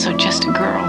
[0.00, 0.88] also just a girl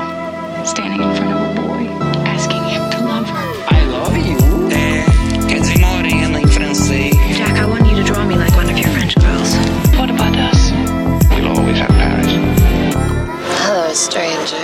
[0.65, 1.83] standing in front of a boy,
[2.23, 3.47] asking him to love her.
[3.67, 4.37] I love you.
[4.71, 5.03] É,
[5.49, 7.13] quer dizer morena em francês.
[7.35, 9.53] Jack, I want you to draw me like one of your French girls.
[9.97, 10.71] What about us?
[11.29, 12.31] We'll always have Paris.
[13.65, 14.55] Hello, stranger.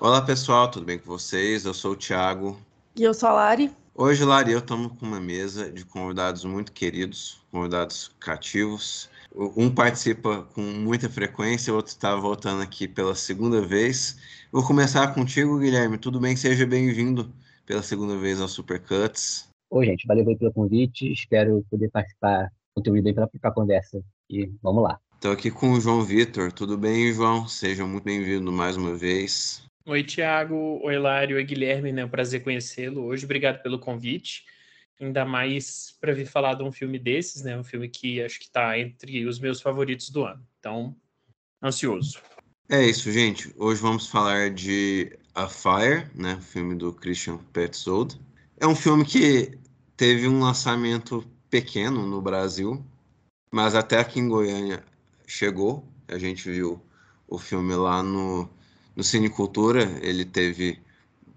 [0.00, 1.66] Olá pessoal, tudo bem com vocês?
[1.66, 2.58] Eu sou o Thiago.
[2.96, 3.70] E eu sou a Lari.
[3.94, 9.08] Hoje, Lari, eu estamos com uma mesa de convidados muito queridos, convidados cativos.
[9.34, 14.18] Um participa com muita frequência, o outro está voltando aqui pela segunda vez.
[14.50, 15.98] Vou começar contigo, Guilherme.
[15.98, 16.34] Tudo bem?
[16.34, 17.32] Seja bem-vindo
[17.66, 19.48] pela segunda vez ao Supercuts.
[19.70, 20.06] Oi, gente.
[20.06, 21.12] Valeu pelo convite.
[21.12, 24.02] Espero poder participar, contribuir bem para a conversa.
[24.30, 24.98] E vamos lá.
[25.14, 26.50] Estou aqui com o João Vitor.
[26.50, 27.46] Tudo bem, João?
[27.46, 29.62] Seja muito bem-vindo mais uma vez.
[29.84, 30.80] Oi, Tiago.
[30.82, 31.36] Oi, Lário.
[31.36, 31.90] Oi, Guilherme.
[31.90, 33.24] É um prazer conhecê-lo hoje.
[33.24, 34.44] Obrigado pelo convite.
[35.00, 37.56] Ainda mais para vir falar de um filme desses, né?
[37.56, 40.44] Um filme que acho que está entre os meus favoritos do ano.
[40.58, 40.96] Então,
[41.62, 42.20] ansioso.
[42.68, 43.54] É isso, gente.
[43.56, 46.34] Hoje vamos falar de A Fire, né?
[46.34, 48.20] O filme do Christian Petzold.
[48.58, 49.56] É um filme que
[49.96, 52.84] teve um lançamento pequeno no Brasil,
[53.52, 54.84] mas até aqui em Goiânia
[55.26, 55.86] chegou.
[56.08, 56.82] A gente viu
[57.26, 58.48] o filme lá no
[58.98, 60.76] no Cine Cultura, ele teve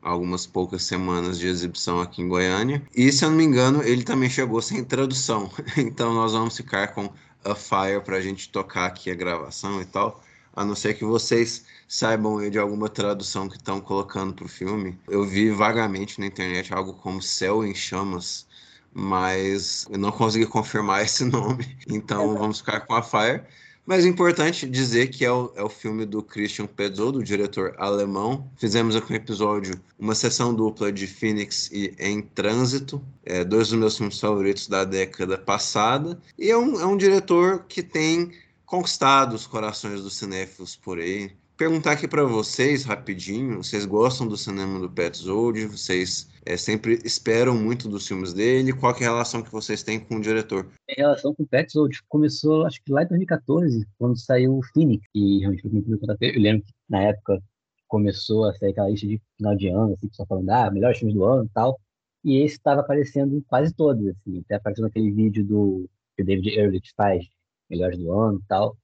[0.01, 2.81] algumas poucas semanas de exibição aqui em Goiânia.
[2.95, 5.51] E, se eu não me engano, ele também chegou sem tradução.
[5.77, 7.11] Então, nós vamos ficar com
[7.43, 10.23] A Fire para a gente tocar aqui a gravação e tal.
[10.53, 14.97] A não ser que vocês saibam de alguma tradução que estão colocando para o filme.
[15.07, 18.47] Eu vi vagamente na internet algo como Céu em Chamas,
[18.93, 21.77] mas eu não consegui confirmar esse nome.
[21.87, 23.43] Então, vamos ficar com A Fire.
[23.85, 27.73] Mas é importante dizer que é o, é o filme do Christian Petzold, do diretor
[27.77, 28.49] alemão.
[28.57, 33.79] Fizemos aqui um episódio, uma sessão dupla de Phoenix e Em Trânsito, é, dois dos
[33.79, 36.19] meus filmes favoritos da década passada.
[36.37, 38.31] E é um, é um diretor que tem
[38.65, 41.31] conquistado os corações dos cinéfilos por aí.
[41.57, 45.65] Perguntar aqui para vocês, rapidinho, vocês gostam do cinema do Petzold?
[45.65, 48.73] Vocês é, sempre esperam muito dos filmes dele.
[48.73, 50.71] Qual é a relação que vocês têm com o diretor?
[50.89, 55.05] A relação com o Petzold começou, acho que lá em 2014, quando saiu o Phoenix.
[55.13, 55.89] E realmente foi muito
[56.21, 57.41] Eu lembro que na época
[57.87, 61.15] começou a sair aquela lista de final de ano, assim, só falando, ah, melhores filmes
[61.15, 61.79] do ano e tal.
[62.23, 64.39] E esse estava aparecendo em quase todos, assim.
[64.39, 67.25] Até apareceu naquele vídeo do que o David Ehrlich faz,
[67.69, 68.77] melhores do ano e tal.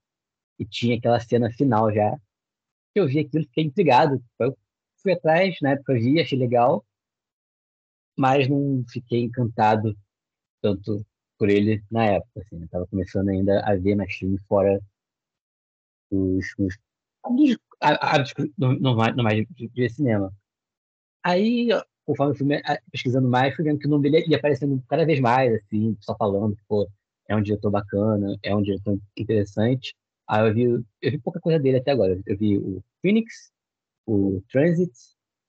[0.58, 2.16] E tinha aquela cena final já.
[2.94, 4.22] Que eu vi aquilo, fiquei intrigado.
[4.40, 4.56] Eu
[5.02, 6.84] fui atrás, na época vi, achei legal
[8.18, 9.96] mas não fiquei encantado
[10.60, 11.06] tanto
[11.38, 12.40] por ele na época.
[12.40, 14.80] Assim, eu tava começando ainda a ver mais filme fora
[16.10, 16.76] os, os
[17.80, 20.32] hábitos normais de, de cinema.
[21.22, 21.68] Aí,
[22.04, 22.46] conforme eu fui
[22.90, 26.16] pesquisando mais, fui vendo que o nome dele ia aparecendo cada vez mais, assim, só
[26.16, 26.88] falando que, pô,
[27.28, 29.94] é um diretor bacana, é um diretor interessante.
[30.26, 30.62] Aí eu vi,
[31.02, 32.20] eu vi pouca coisa dele até agora.
[32.26, 33.52] Eu vi o Phoenix,
[34.06, 34.92] o Transit,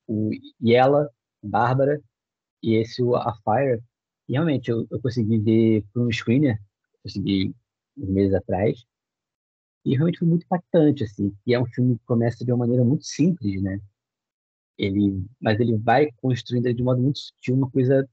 [0.07, 0.29] o
[0.61, 1.09] Yella,
[1.41, 2.01] Bárbara,
[2.61, 3.81] e esse, A Fire,
[4.27, 6.59] realmente eu, eu consegui ver por um screener,
[7.03, 7.55] consegui
[7.97, 8.85] uns meses atrás,
[9.85, 12.83] e realmente foi muito impactante, assim, e é um filme que começa de uma maneira
[12.83, 13.79] muito simples, né?
[14.77, 18.07] Ele, mas ele vai construindo de um modo muito sutil uma coisa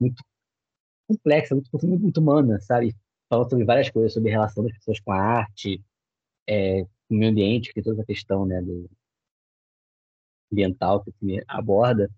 [0.00, 0.22] muito
[1.06, 2.94] complexa, muito profunda, muito humana, sabe?
[3.28, 5.82] Falando sobre várias coisas, sobre a relação das pessoas com a arte,
[6.48, 8.90] é, com o meio ambiente, que é toda a questão, né, do
[10.52, 12.10] ambiental que o filme aborda,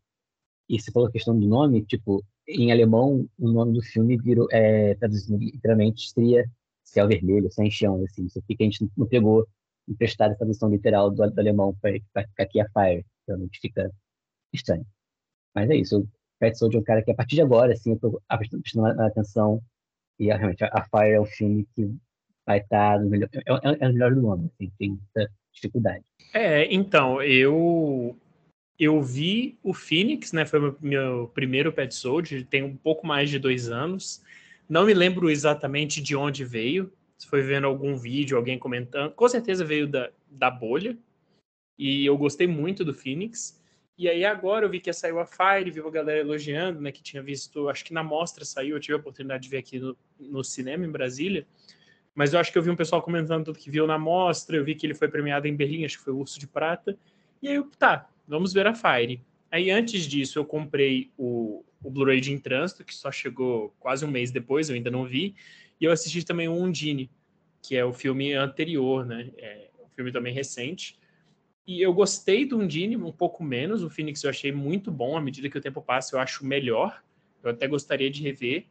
[0.68, 4.46] e você falou a questão do nome, tipo, em alemão, o nome do filme virou,
[4.50, 4.96] é,
[5.28, 6.44] literalmente, seria
[6.84, 8.26] Céu Vermelho, Sem Chão, assim.
[8.26, 9.46] Isso aqui que a gente não pegou
[9.88, 13.90] emprestado a tradução literal do, do alemão para ficar aqui a Fire, realmente fica
[14.52, 14.86] estranho.
[15.54, 16.08] Mas é isso, o
[16.38, 19.62] Pet Soldier é um cara que a partir de agora, assim, eu tô prestando atenção
[20.18, 21.94] e realmente a Fire é um filme que
[22.46, 26.04] vai estar no melhor, é, é, é o melhor do ano, assim, tem muita dificuldade.
[26.32, 28.16] É, então, eu
[28.78, 30.44] eu vi o Phoenix, né?
[30.44, 34.22] Foi meu, meu primeiro Pet Soldier, tem um pouco mais de dois anos.
[34.68, 36.92] Não me lembro exatamente de onde veio.
[37.16, 39.12] Se foi vendo algum vídeo, alguém comentando.
[39.12, 40.98] Com certeza veio da, da bolha.
[41.78, 43.62] E eu gostei muito do Phoenix.
[43.96, 46.90] E aí agora eu vi que saiu a Fire, vi a galera elogiando, né?
[46.90, 49.78] Que tinha visto, acho que na mostra saiu, eu tive a oportunidade de ver aqui
[49.78, 51.46] no, no cinema em Brasília.
[52.12, 54.64] Mas eu acho que eu vi um pessoal comentando tudo que viu na mostra, eu
[54.64, 56.96] vi que ele foi premiado em Berlim, acho que foi o Urso de Prata.
[57.42, 59.22] E aí eu, tá, vamos ver a Fire.
[59.50, 64.04] Aí antes disso eu comprei o, o Blu-ray de Em Trânsito, que só chegou quase
[64.04, 65.34] um mês depois, eu ainda não vi.
[65.80, 67.10] E eu assisti também o Undine,
[67.62, 69.30] que é o filme anterior, né?
[69.38, 70.98] É um filme também recente.
[71.66, 73.82] E eu gostei do Undine um pouco menos.
[73.82, 75.16] O Phoenix eu achei muito bom.
[75.16, 77.02] À medida que o tempo passa, eu acho melhor.
[77.42, 78.66] Eu até gostaria de rever.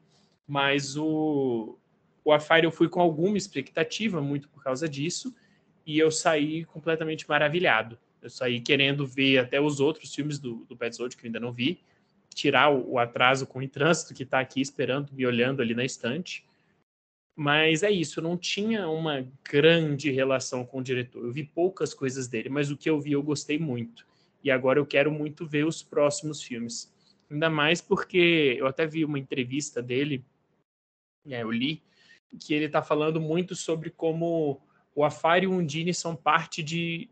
[0.47, 1.77] Mas o,
[2.23, 5.33] o A Fire eu fui com alguma expectativa, muito por causa disso.
[5.85, 7.97] e eu saí completamente maravilhado.
[8.23, 11.51] Eu saí querendo ver até os outros filmes do, do Petzold que eu ainda não
[11.51, 11.79] vi,
[12.33, 15.83] tirar o, o atraso com o trânsito que está aqui esperando, me olhando ali na
[15.83, 16.45] estante.
[17.35, 21.23] Mas é isso, eu não tinha uma grande relação com o diretor.
[21.23, 24.05] Eu vi poucas coisas dele, mas o que eu vi eu gostei muito.
[24.43, 26.93] E agora eu quero muito ver os próximos filmes.
[27.29, 30.23] Ainda mais porque eu até vi uma entrevista dele,
[31.27, 31.81] é, eu li,
[32.39, 34.61] que ele está falando muito sobre como
[34.95, 37.09] o Afário e o Undine são parte de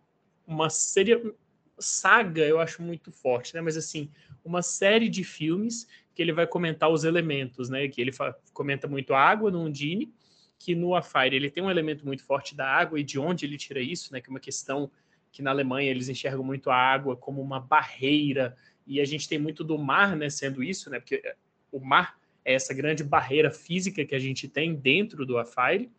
[0.51, 1.33] uma série
[1.79, 3.61] saga, eu acho muito forte, né?
[3.61, 4.11] Mas assim,
[4.43, 7.87] uma série de filmes que ele vai comentar os elementos, né?
[7.87, 8.11] Que ele
[8.53, 10.13] comenta muito a água no Undine,
[10.59, 13.57] que no Afire ele tem um elemento muito forte da água e de onde ele
[13.57, 14.21] tira isso, né?
[14.21, 14.91] Que é uma questão
[15.31, 18.55] que na Alemanha eles enxergam muito a água como uma barreira
[18.85, 20.29] e a gente tem muito do mar, né?
[20.29, 20.99] Sendo isso, né?
[20.99, 21.23] Porque
[21.71, 25.89] o mar é essa grande barreira física que a gente tem dentro do Afire,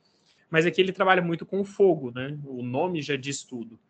[0.50, 2.38] mas aqui ele trabalha muito com o fogo, né?
[2.44, 3.80] O nome já diz tudo.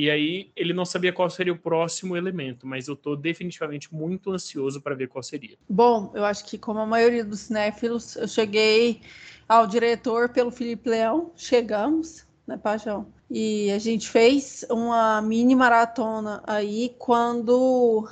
[0.00, 4.30] E aí ele não sabia qual seria o próximo elemento, mas eu estou definitivamente muito
[4.30, 5.58] ansioso para ver qual seria.
[5.68, 9.00] Bom, eu acho que como a maioria dos cinéfilos, eu cheguei
[9.48, 13.08] ao diretor pelo Felipe Leão, chegamos, né, Paixão?
[13.28, 18.08] E a gente fez uma mini maratona aí quando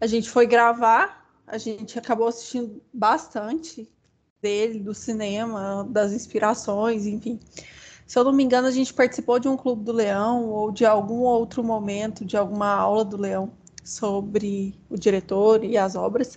[0.00, 3.86] a gente foi gravar, a gente acabou assistindo bastante
[4.40, 7.38] dele, do cinema, das inspirações, enfim
[8.10, 10.84] se eu não me engano, a gente participou de um Clube do Leão ou de
[10.84, 13.52] algum outro momento, de alguma aula do Leão
[13.84, 16.36] sobre o diretor e as obras.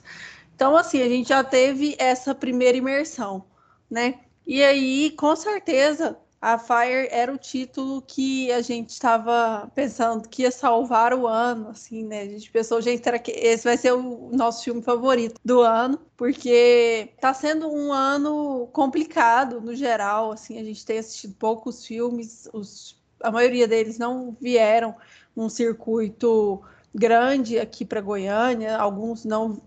[0.56, 3.44] Então, assim, a gente já teve essa primeira imersão,
[3.90, 4.20] né?
[4.46, 10.42] E aí, com certeza, a Fire era o título que a gente estava pensando que
[10.42, 12.20] ia salvar o ano, assim, né?
[12.20, 15.98] A gente pensou, gente, será que esse vai ser o nosso filme favorito do ano?
[16.18, 22.50] Porque tá sendo um ano complicado no geral, assim, a gente tem assistido poucos filmes,
[22.52, 24.94] os, a maioria deles não vieram
[25.34, 26.62] num circuito
[26.94, 29.62] grande aqui para Goiânia, alguns não,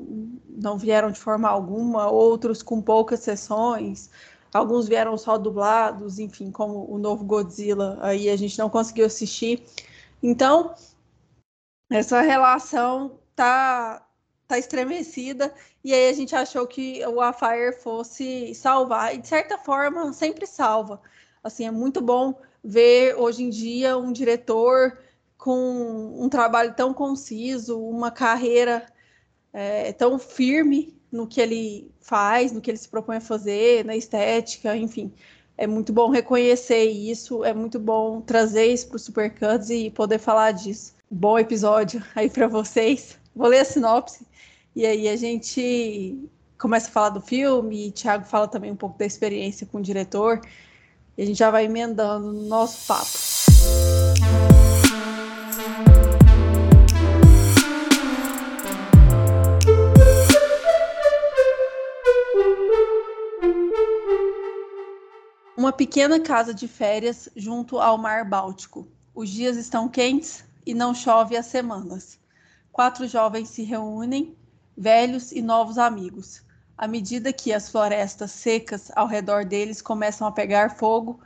[0.46, 4.11] não vieram de forma alguma, outros com poucas sessões.
[4.56, 9.62] Alguns vieram só dublados, enfim, como o novo Godzilla, aí a gente não conseguiu assistir.
[10.23, 10.75] Então,
[11.91, 14.03] essa relação tá
[14.49, 19.58] tá estremecida e aí a gente achou que o Afire fosse salvar e de certa
[19.58, 21.00] forma sempre salva.
[21.43, 24.99] Assim, é muito bom ver hoje em dia um diretor
[25.37, 28.87] com um trabalho tão conciso, uma carreira
[29.53, 33.97] é, tão firme no que ele faz, no que ele se propõe a fazer, na
[33.97, 35.13] estética, enfim.
[35.59, 40.19] É muito bom reconhecer isso, é muito bom trazer isso para o Supercuts e poder
[40.19, 40.95] falar disso.
[41.11, 43.19] Bom episódio aí para vocês.
[43.35, 44.27] Vou ler a sinopse
[44.77, 46.29] e aí a gente
[46.59, 49.83] começa a falar do filme, e Thiago fala também um pouco da experiência com o
[49.83, 50.41] diretor,
[51.17, 54.66] e a gente já vai emendando no nosso papo.
[65.67, 68.87] Uma pequena casa de férias junto ao mar Báltico.
[69.13, 72.21] Os dias estão quentes e não chove há semanas.
[72.71, 74.37] Quatro jovens se reúnem,
[74.79, 76.41] velhos e novos amigos.
[76.79, 81.19] À medida que as florestas secas ao redor deles começam a pegar fogo,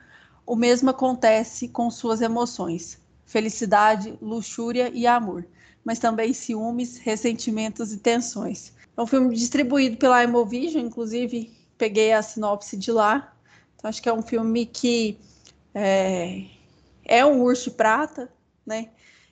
[0.47, 5.47] o mesmo acontece com suas emoções: felicidade, luxúria e amor,
[5.85, 8.73] mas também ciúmes, ressentimentos e tensões.
[8.97, 13.37] É um filme distribuído pela Imovision, inclusive peguei a sinopse de lá.
[13.81, 15.19] Então, acho que é um filme que
[15.75, 16.45] é,
[17.03, 18.31] é um urso de prata,
[18.65, 18.91] né?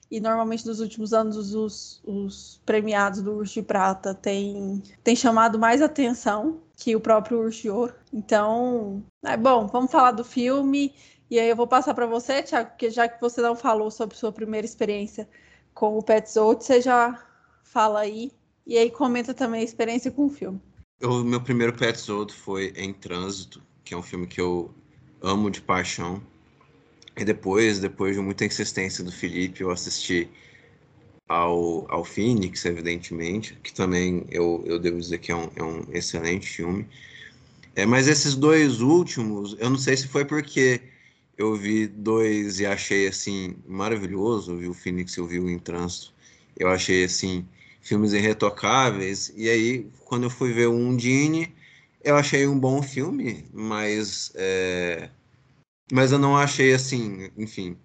[0.09, 5.59] E normalmente nos últimos anos os, os premiados do Urso de Prata têm, têm chamado
[5.59, 7.93] mais atenção que o próprio Urso de Ouro.
[8.11, 10.95] Então, é bom, vamos falar do filme.
[11.29, 14.17] E aí eu vou passar para você, Thiago, porque já que você não falou sobre
[14.17, 15.29] sua primeira experiência
[15.75, 17.23] com o Pet Zote, você já
[17.63, 18.31] fala aí.
[18.65, 20.59] E aí comenta também a experiência com o filme.
[21.03, 24.69] O meu primeiro Pet Zote foi Em Trânsito, que é um filme que eu
[25.19, 26.21] amo de paixão.
[27.17, 30.29] E depois, depois de muita insistência do Felipe, eu assisti
[31.27, 35.83] ao, ao Phoenix, evidentemente, que também eu, eu devo dizer que é um, é um
[35.91, 36.87] excelente filme.
[37.75, 40.81] É, mas esses dois últimos, eu não sei se foi porque
[41.35, 45.57] eu vi dois e achei assim maravilhoso, eu vi o Phoenix, eu vi o Em
[45.57, 46.13] Trânsito,
[46.55, 47.43] eu achei assim
[47.81, 49.33] filmes irretocáveis.
[49.35, 51.51] E aí, quando eu fui ver o Undine,
[52.03, 55.09] eu achei um bom filme, mas é,
[55.91, 57.77] mas eu não achei assim, enfim,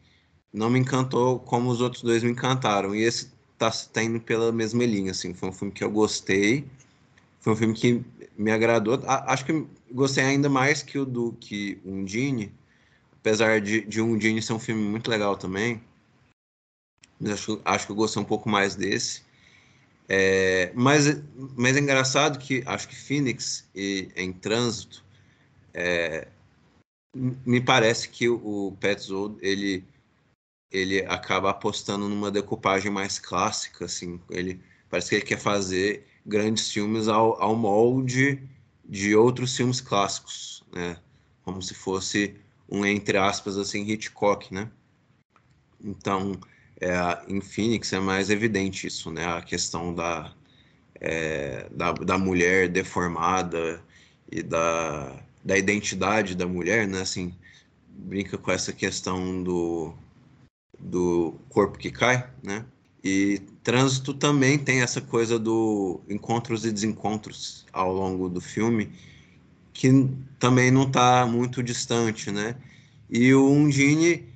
[0.53, 2.95] não me encantou como os outros dois me encantaram.
[2.95, 6.67] E esse tá, tá indo pela mesma linha, assim, foi um filme que eu gostei,
[7.41, 8.05] foi um filme que
[8.37, 9.01] me agradou.
[9.07, 12.53] acho que gostei ainda mais que o do que Undine,
[13.15, 15.83] apesar de, de Undine ser um filme muito legal também,
[17.33, 19.24] acho, acho que eu gostei um pouco mais desse.
[20.09, 21.23] É, mas,
[21.57, 25.03] mas é engraçado que acho que Phoenix e em Trânsito
[25.73, 26.29] é,
[27.15, 29.85] me parece que o, Petzold ele
[30.71, 34.21] ele acaba apostando numa decupagem mais clássica assim.
[34.29, 38.43] Ele parece que ele quer fazer grandes filmes ao, ao molde
[38.85, 40.99] de outros filmes clássicos né?
[41.45, 42.37] Como se fosse
[42.69, 44.71] um entre aspas assim Hitchcock né?
[45.81, 46.33] Então
[46.81, 46.91] é,
[47.29, 49.25] em Phoenix é mais evidente isso, né?
[49.27, 50.33] A questão da,
[51.01, 53.83] é, da, da, mulher deformada
[54.31, 57.01] e da, da identidade da mulher, né?
[57.01, 57.35] Assim,
[57.89, 59.95] brinca com essa questão do,
[60.79, 62.65] do corpo que cai, né?
[63.03, 68.91] E Trânsito também tem essa coisa do encontros e desencontros ao longo do filme,
[69.75, 72.57] que também não está muito distante, né?
[73.11, 74.27] E o Undine,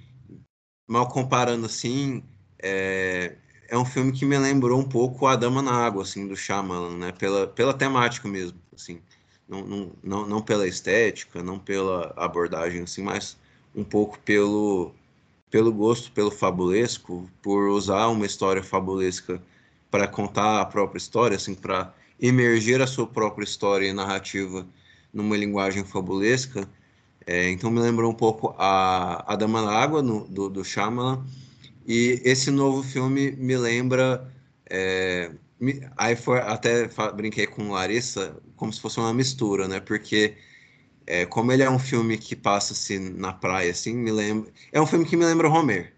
[0.86, 2.22] mal comparando assim,
[2.60, 3.34] é,
[3.68, 6.96] é um filme que me lembrou um pouco A Dama na Água, assim, do Shyamalan,
[6.96, 7.12] né?
[7.12, 9.00] Pela, pela temática mesmo, assim.
[9.48, 13.36] Não, não, não, não pela estética, não pela abordagem, assim, mas
[13.74, 14.92] um pouco pelo,
[15.50, 19.42] pelo gosto pelo fabulesco, por usar uma história fabulesca
[19.90, 24.66] para contar a própria história, assim, para emergir a sua própria história e narrativa
[25.12, 26.68] numa linguagem fabulesca.
[27.26, 31.24] É, então me lembrou um pouco a, a Dama na Água, no, do, do Shyamalan,
[31.88, 34.32] e esse novo filme me lembra.
[34.70, 35.32] É,
[35.96, 39.80] aí foi, até brinquei com Larissa como se fosse uma mistura, né?
[39.80, 40.36] Porque
[41.06, 44.52] é, como ele é um filme que passa-se na praia, assim, me lembra.
[44.72, 45.94] É um filme que me lembra Homer.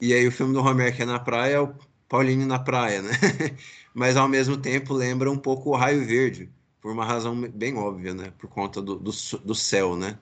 [0.00, 1.74] E aí o filme do Homer que é na praia é o
[2.08, 3.10] Paulinho na praia, né?
[3.94, 8.14] Mas ao mesmo tempo lembra um pouco o Raio Verde, por uma razão bem óbvia,
[8.14, 8.32] né?
[8.38, 9.10] Por conta do, do,
[9.44, 10.18] do céu, né?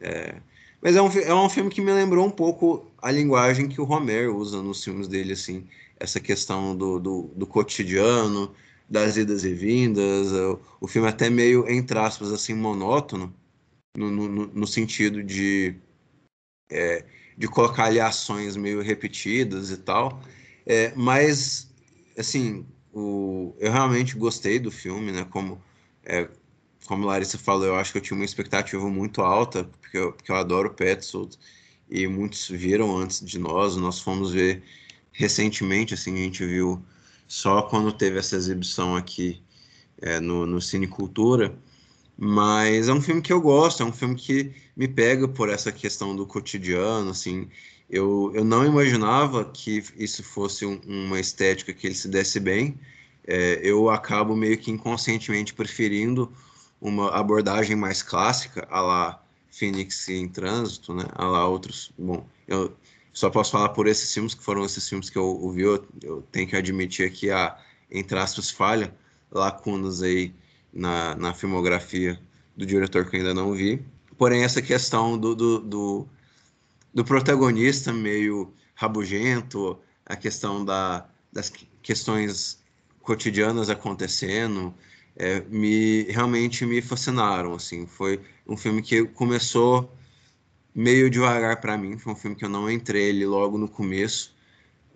[0.00, 0.40] É,
[0.82, 3.84] mas é um, é um filme que me lembrou um pouco a linguagem que o
[3.84, 5.64] Romer usa nos filmes dele, assim,
[5.98, 8.52] essa questão do, do, do cotidiano,
[8.90, 13.32] das idas e vindas, o, o, filme até meio, entre aspas, assim, monótono,
[13.96, 15.76] no, no, no sentido de,
[16.68, 17.04] é,
[17.38, 20.20] de colocar ali ações meio repetidas e tal,
[20.66, 21.72] é, mas,
[22.18, 25.62] assim, o, eu realmente gostei do filme, né, como...
[26.04, 26.28] É,
[26.86, 30.12] como a Larissa falou, eu acho que eu tinha uma expectativa muito alta, porque eu,
[30.12, 31.38] porque eu adoro Petzold,
[31.90, 34.62] e muitos viram antes de nós, nós fomos ver
[35.12, 36.82] recentemente, assim, a gente viu
[37.28, 39.42] só quando teve essa exibição aqui
[40.00, 41.56] é, no, no Cine Cultura,
[42.16, 45.70] mas é um filme que eu gosto, é um filme que me pega por essa
[45.70, 47.48] questão do cotidiano, assim,
[47.88, 52.78] eu, eu não imaginava que isso fosse um, uma estética que ele se desse bem,
[53.26, 56.32] é, eu acabo meio que inconscientemente preferindo
[56.82, 61.04] uma abordagem mais clássica, a lá Phoenix em Trânsito, né?
[61.12, 61.92] A lá outros.
[61.96, 62.76] Bom, eu
[63.12, 66.22] só posso falar por esses filmes, que foram esses filmes que eu ouvi, eu, eu
[66.32, 67.56] tenho que admitir aqui a,
[67.88, 68.92] entre aspas, falha,
[69.30, 70.34] lacunas aí
[70.72, 72.20] na, na filmografia
[72.56, 73.84] do diretor que eu ainda não vi.
[74.18, 76.08] Porém, essa questão do, do, do,
[76.92, 82.60] do protagonista meio rabugento, a questão da, das questões
[83.02, 84.74] cotidianas acontecendo,
[85.16, 87.86] é, me realmente me fascinaram assim.
[87.86, 89.90] Foi um filme que começou
[90.74, 94.34] meio devagar para mim foi um filme que eu não entrei ele logo no começo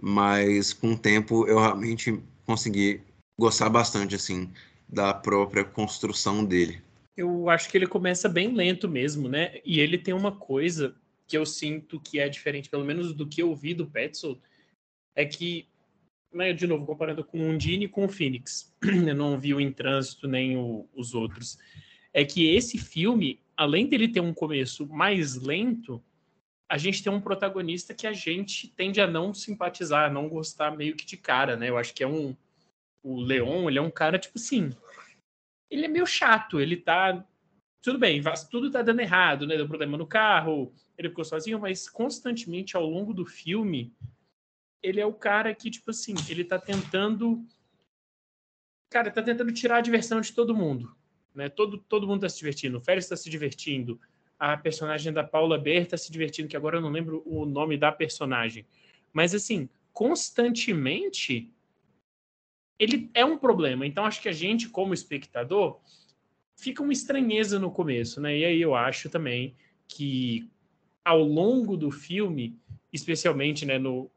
[0.01, 3.03] mas com o tempo eu realmente consegui
[3.39, 4.51] gostar bastante assim
[4.89, 6.81] da própria construção dele.
[7.17, 9.61] Eu acho que ele começa bem lento mesmo né?
[9.65, 10.95] E ele tem uma coisa
[11.27, 14.41] que eu sinto que é diferente pelo menos do que eu vi do Petzold
[15.15, 15.67] é que
[16.37, 19.61] né, de novo, comparando com o Undine e com o Phoenix, eu não vi o
[19.61, 21.59] Em Trânsito nem o, os outros,
[22.13, 26.03] é que esse filme, além dele ter um começo mais lento,
[26.69, 30.77] a gente tem um protagonista que a gente tende a não simpatizar, a não gostar
[30.77, 31.69] meio que de cara, né?
[31.69, 32.37] Eu acho que é um.
[33.03, 34.71] O Leon, ele é um cara, tipo assim.
[35.71, 37.25] Ele é meio chato, ele tá.
[37.81, 39.57] Tudo bem, tudo tá dando errado, né?
[39.57, 43.95] Deu problema no carro, ele ficou sozinho, mas constantemente ao longo do filme,
[44.87, 47.45] ele é o cara que, tipo assim, ele tá tentando.
[48.89, 50.97] Cara, tá tentando tirar a diversão de todo mundo.
[51.35, 51.49] Né?
[51.49, 52.79] Todo, todo mundo tá se divertindo.
[52.79, 54.01] O Félix tá se divertindo.
[54.39, 57.77] A personagem da Paula Ber tá se divertindo, que agora eu não lembro o nome
[57.77, 58.65] da personagem.
[59.13, 61.53] Mas, assim, constantemente
[62.79, 63.85] ele é um problema.
[63.85, 65.81] Então, acho que a gente, como espectador,
[66.55, 68.39] fica uma estranheza no começo, né?
[68.39, 69.57] E aí eu acho também
[69.89, 70.49] que
[71.05, 72.57] ao longo do filme,
[72.93, 74.11] especialmente né, no,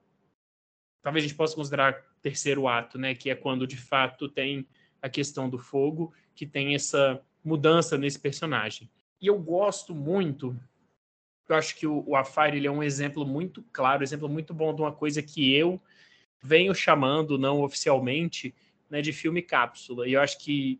[1.02, 4.68] talvez a gente possa considerar terceiro ato, né, que é quando de fato tem
[5.02, 8.90] a questão do fogo, que tem essa mudança nesse personagem.
[9.22, 10.60] E eu gosto muito
[11.50, 14.82] eu acho que o, o ele é um exemplo muito claro, exemplo muito bom de
[14.82, 15.82] uma coisa que eu
[16.42, 18.54] venho chamando, não oficialmente,
[18.88, 20.08] né, de filme cápsula.
[20.08, 20.80] E eu acho que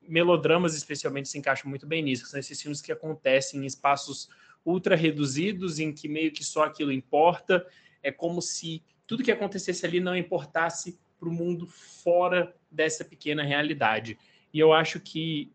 [0.00, 2.26] melodramas, especialmente, se encaixam muito bem nisso.
[2.26, 4.28] São esses filmes que acontecem em espaços
[4.64, 7.66] ultra reduzidos, em que meio que só aquilo importa.
[8.00, 13.42] É como se tudo que acontecesse ali não importasse para o mundo fora dessa pequena
[13.42, 14.18] realidade.
[14.52, 15.52] E eu acho que,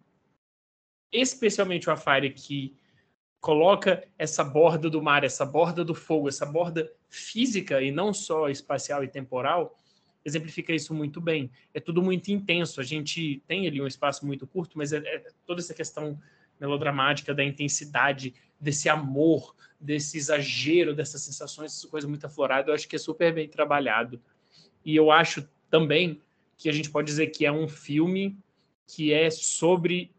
[1.12, 2.76] especialmente o Afire, que
[3.40, 8.50] coloca essa borda do mar, essa borda do fogo, essa borda física e não só
[8.50, 9.76] espacial e temporal,
[10.24, 11.52] exemplifica isso muito bem.
[11.74, 12.80] É tudo muito intenso.
[12.80, 16.20] A gente tem ali um espaço muito curto, mas é, é toda essa questão
[16.60, 22.88] melodramática da intensidade, desse amor, desse exagero, dessas sensações, essa coisa muito aflorada, eu acho
[22.88, 24.22] que é super bem trabalhado.
[24.86, 26.22] E eu acho também
[26.58, 28.38] que a gente pode dizer que é um filme
[28.86, 30.12] que é sobre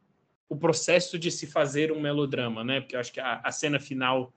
[0.48, 2.80] o processo de se fazer um melodrama, né?
[2.80, 4.32] Porque eu acho que a, a cena final,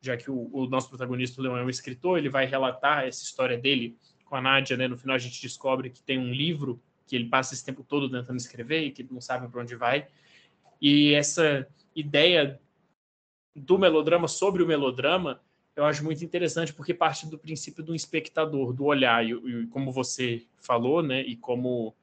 [0.00, 3.22] já que o, o, nosso protagonista, o Leão, é um escritor, ele vai relatar essa
[3.22, 4.88] história dele com a Nádia, né?
[4.88, 8.08] No final a gente descobre que tem um livro que ele passa esse tempo todo
[8.08, 10.06] tentando escrever e que não sabe para onde vai.
[10.80, 12.60] E essa ideia
[13.54, 15.40] do melodrama sobre o melodrama,
[15.74, 19.92] eu acho muito interessante porque parte do princípio do espectador, do olhar, e, e como
[19.92, 21.94] você falou, né, e como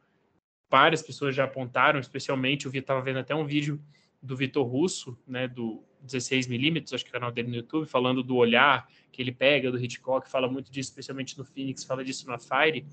[0.69, 3.81] várias pessoas já apontaram, especialmente eu estava vendo até um vídeo
[4.21, 8.23] do Vitor Russo, né, do 16mm, acho que é o canal dele no YouTube, falando
[8.23, 12.29] do olhar que ele pega do Hitchcock, fala muito disso, especialmente no Phoenix, fala disso
[12.29, 12.85] no Fire.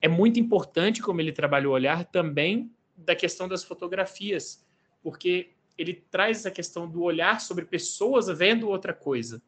[0.00, 4.66] É muito importante como ele trabalha o olhar também da questão das fotografias,
[5.02, 5.52] porque
[5.82, 9.42] ele traz essa questão do olhar sobre pessoas vendo outra coisa.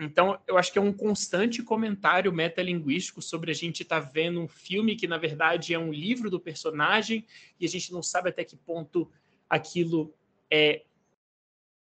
[0.00, 4.40] Então, eu acho que é um constante comentário metalinguístico sobre a gente estar tá vendo
[4.40, 7.24] um filme que, na verdade, é um livro do personagem
[7.60, 9.10] e a gente não sabe até que ponto
[9.48, 10.12] aquilo
[10.50, 10.82] é.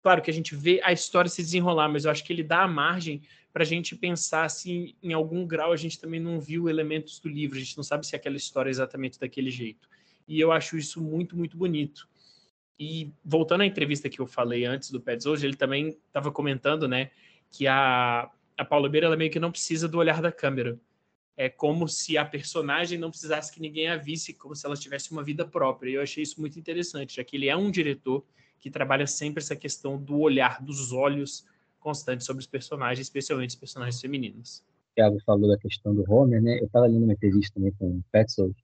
[0.01, 2.63] Claro que a gente vê a história se desenrolar, mas eu acho que ele dá
[2.63, 3.21] a margem
[3.53, 7.29] para a gente pensar se, em algum grau, a gente também não viu elementos do
[7.29, 9.87] livro, a gente não sabe se aquela história é exatamente daquele jeito.
[10.27, 12.09] E eu acho isso muito, muito bonito.
[12.83, 16.87] E voltando à entrevista que eu falei antes do Pets hoje, ele também estava comentando,
[16.87, 17.11] né,
[17.51, 20.79] que a, a Paula Beira ela meio que não precisa do olhar da câmera.
[21.37, 25.11] É como se a personagem não precisasse que ninguém a visse, como se ela tivesse
[25.11, 25.91] uma vida própria.
[25.91, 28.25] E eu achei isso muito interessante, já que ele é um diretor
[28.59, 31.45] que trabalha sempre essa questão do olhar, dos olhos
[31.79, 34.63] constantes sobre os personagens, especialmente os personagens femininos.
[34.93, 36.57] O Thiago falou da questão do Homer, né?
[36.59, 38.55] Eu estava lendo uma entrevista também com o Petzold.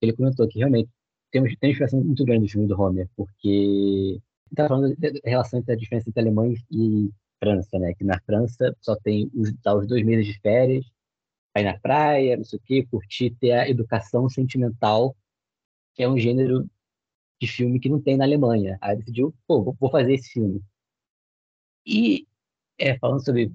[0.00, 0.88] Ele comentou que realmente
[1.32, 5.72] tem uma inspiração muito grande no filme do Homer, porque está falando da relação entre
[5.72, 7.10] a diferença entre Alemanha e
[7.42, 7.94] França, né?
[7.94, 10.84] Que na França só tem os, tá, os dois meses de férias,
[11.56, 15.16] ir na praia, não sei o quê, curtir, ter a educação sentimental,
[15.94, 16.68] que é um gênero
[17.40, 18.78] de filme que não tem na Alemanha.
[18.80, 20.62] Aí decidiu, pô, vou fazer esse filme.
[21.86, 22.26] E,
[22.78, 23.50] é, falando sobre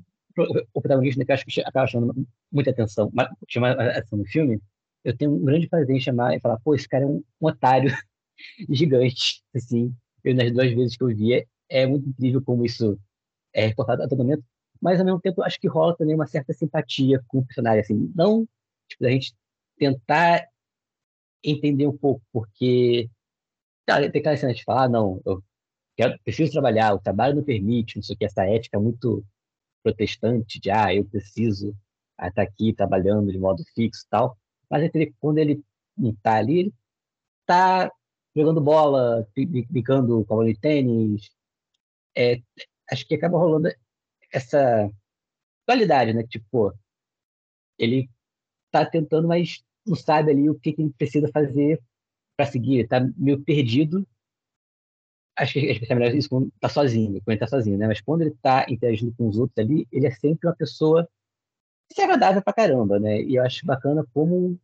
[0.73, 3.11] o protagonista, né, que eu acho que acaba chamando muita atenção,
[3.47, 4.59] chama atenção no filme,
[5.07, 7.47] eu tenho um grande prazer em chamar e falar, pô, esse cara é um, um
[7.47, 7.89] otário
[8.69, 9.95] gigante, assim.
[10.23, 12.99] Eu, nas duas vezes que eu vi, é, é muito incrível como isso
[13.53, 14.43] é reportado a todo momento,
[14.81, 18.11] mas ao mesmo tempo acho que rola também uma certa simpatia com o personagem, assim,
[18.13, 18.47] não
[18.89, 19.33] tipo, a gente
[19.77, 20.45] tentar
[21.43, 23.09] entender um pouco, porque
[23.85, 25.43] tá, tem aquela cena de falar, ah, não, eu
[25.95, 29.23] quero, preciso trabalhar, o trabalho não permite, não sei o que, essa ética muito
[29.83, 31.75] protestante de, ah, eu preciso
[32.21, 34.37] estar aqui trabalhando de modo fixo e tal,
[34.69, 35.63] mas ele, quando ele
[35.97, 36.73] não está ali, ele
[37.41, 37.91] está
[38.35, 39.27] jogando bola,
[39.69, 41.31] brincando com a de tênis.
[42.15, 42.41] É,
[42.91, 43.69] acho que acaba rolando
[44.31, 44.91] essa
[45.65, 46.23] qualidade, né?
[46.23, 46.73] Tipo,
[47.77, 48.09] ele
[48.65, 51.81] está tentando, mas não sabe ali o que, que ele precisa fazer
[52.35, 52.81] para seguir.
[52.81, 54.07] Está meio perdido.
[55.35, 57.87] Acho que é melhor isso quando está sozinho, quando ele está sozinho, né?
[57.87, 61.07] Mas quando ele está interagindo com os outros ali, ele é sempre uma pessoa
[61.89, 63.21] isso é agradável pra caramba, né?
[63.21, 64.59] E eu acho bacana como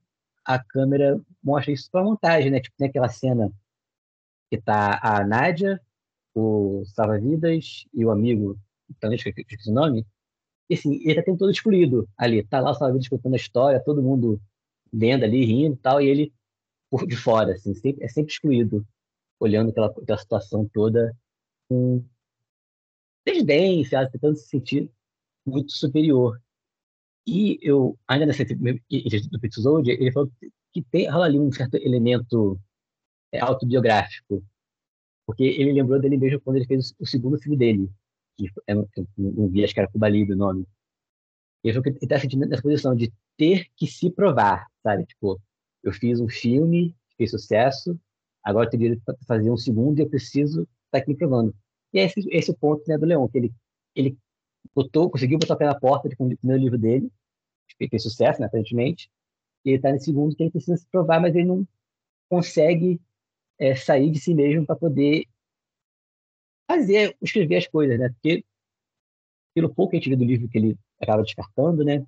[0.45, 2.59] a câmera mostra isso pra montagem, né?
[2.59, 3.51] Tipo, tem aquela cena
[4.51, 5.81] que tá a Nádia,
[6.35, 8.57] o Salva-Vidas e o amigo,
[8.99, 10.05] também esqueci o nome,
[10.69, 12.43] e assim, ele tá tendo todo excluído ali.
[12.43, 14.41] Tá lá o Salva-Vidas contando a história, todo mundo
[14.91, 16.33] lendo ali, rindo e tal, e ele
[16.89, 18.85] por de fora, assim, sempre, é sempre excluído,
[19.39, 21.15] olhando aquela, aquela situação toda
[21.67, 22.05] com
[23.25, 24.91] desdém, tentando se sentir
[25.45, 26.39] muito superior.
[27.25, 30.31] E eu, ainda nessa do episódio, ele falou
[30.71, 32.59] que tem rola ali um certo elemento
[33.31, 34.43] é, autobiográfico,
[35.25, 37.89] porque ele lembrou dele mesmo quando ele fez o segundo filme dele,
[38.37, 40.67] que é, eu não vi, acho que era Cuba Libre o nome.
[41.63, 45.05] Ele falou que ele está sentindo nessa posição de ter que se provar, sabe?
[45.05, 45.41] Tipo,
[45.81, 47.97] eu fiz um filme, fez sucesso,
[48.43, 51.55] agora eu teria que fazer um segundo e eu preciso estar tá aqui provando.
[51.93, 53.53] E é esse, esse o ponto né, do Leon, que ele,
[53.95, 54.17] ele
[54.73, 57.11] botou, conseguiu botar o pé na porta com o primeiro livro dele,
[57.67, 59.09] que fez sucesso, né, aparentemente,
[59.65, 61.67] e ele está no segundo que ele precisa se provar, mas ele não
[62.29, 63.01] consegue
[63.59, 65.25] é, sair de si mesmo para poder
[66.69, 68.09] fazer, escrever as coisas, né?
[68.09, 68.43] Porque
[69.53, 72.05] pelo pouco que a gente vê do livro que ele acaba descartando, né?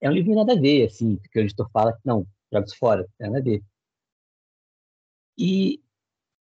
[0.00, 2.76] É um livro nada a ver, assim, porque o editor fala que não, joga isso
[2.78, 3.62] fora, é nada a ver.
[5.38, 5.82] E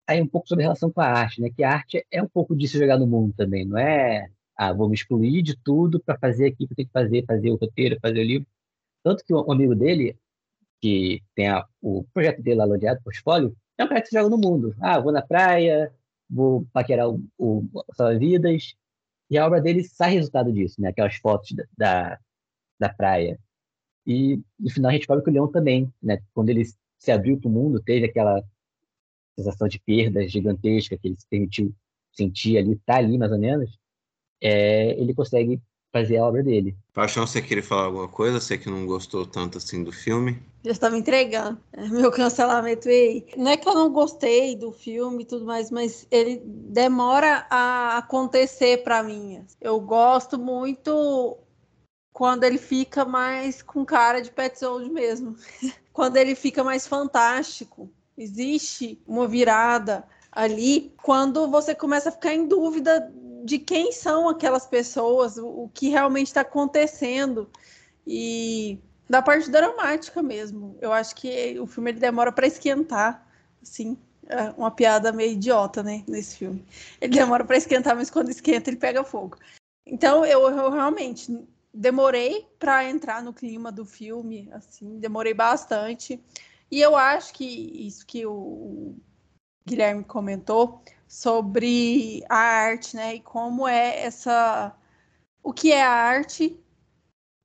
[0.07, 1.49] aí um pouco sobre a relação com a arte, né?
[1.51, 4.89] Que a arte é um pouco disso jogar no mundo também, não é ah, vou
[4.89, 7.97] me excluir de tudo para fazer aqui, que eu tenho que fazer, fazer o roteiro,
[8.01, 8.47] fazer o livro.
[9.01, 10.19] Tanto que um amigo dele,
[10.81, 14.29] que tem a, o projeto dele lá lodeado, portfólio, é um cara que se joga
[14.29, 14.75] no mundo.
[14.81, 15.93] Ah, vou na praia,
[16.29, 18.75] vou paquerar o, o, o Salva-Vidas,
[19.29, 20.89] e a obra dele sai resultado disso, né?
[20.89, 22.19] Aquelas fotos da, da,
[22.77, 23.39] da praia.
[24.05, 26.21] E no final a gente fala que o Leão também, né?
[26.33, 26.65] Quando ele
[26.97, 28.43] se abriu para o mundo, teve aquela
[29.37, 31.73] sensação de perda gigantesca que ele se permitiu
[32.11, 33.78] sentir ali, tá ali mais ou menos,
[34.41, 36.77] é, ele consegue fazer a obra dele.
[36.93, 38.39] Paixão, você queria falar alguma coisa?
[38.39, 40.41] Você que não gostou tanto assim do filme?
[40.63, 41.59] Já estava entregando.
[41.73, 43.25] É, meu cancelamento aí.
[43.35, 47.97] Não é que eu não gostei do filme e tudo mais, mas ele demora a
[47.97, 49.43] acontecer para mim.
[49.59, 51.37] Eu gosto muito
[52.13, 55.35] quando ele fica mais com cara de Pet Zone mesmo.
[55.91, 57.89] quando ele fica mais fantástico.
[58.17, 63.11] Existe uma virada ali quando você começa a ficar em dúvida
[63.43, 67.49] de quem são aquelas pessoas, o, o que realmente está acontecendo
[68.05, 70.77] e da parte dramática mesmo.
[70.81, 73.27] Eu acho que o filme ele demora para esquentar,
[73.61, 73.97] assim,
[74.27, 76.63] é uma piada meio idiota, né, nesse filme.
[77.01, 79.37] Ele demora para esquentar, mas quando esquenta ele pega fogo.
[79.85, 81.35] Então eu, eu realmente
[81.73, 86.21] demorei para entrar no clima do filme, assim, demorei bastante.
[86.71, 88.95] E eu acho que isso que o
[89.65, 93.15] Guilherme comentou sobre a arte, né?
[93.15, 94.75] E como é essa.
[95.43, 96.55] O que é a arte?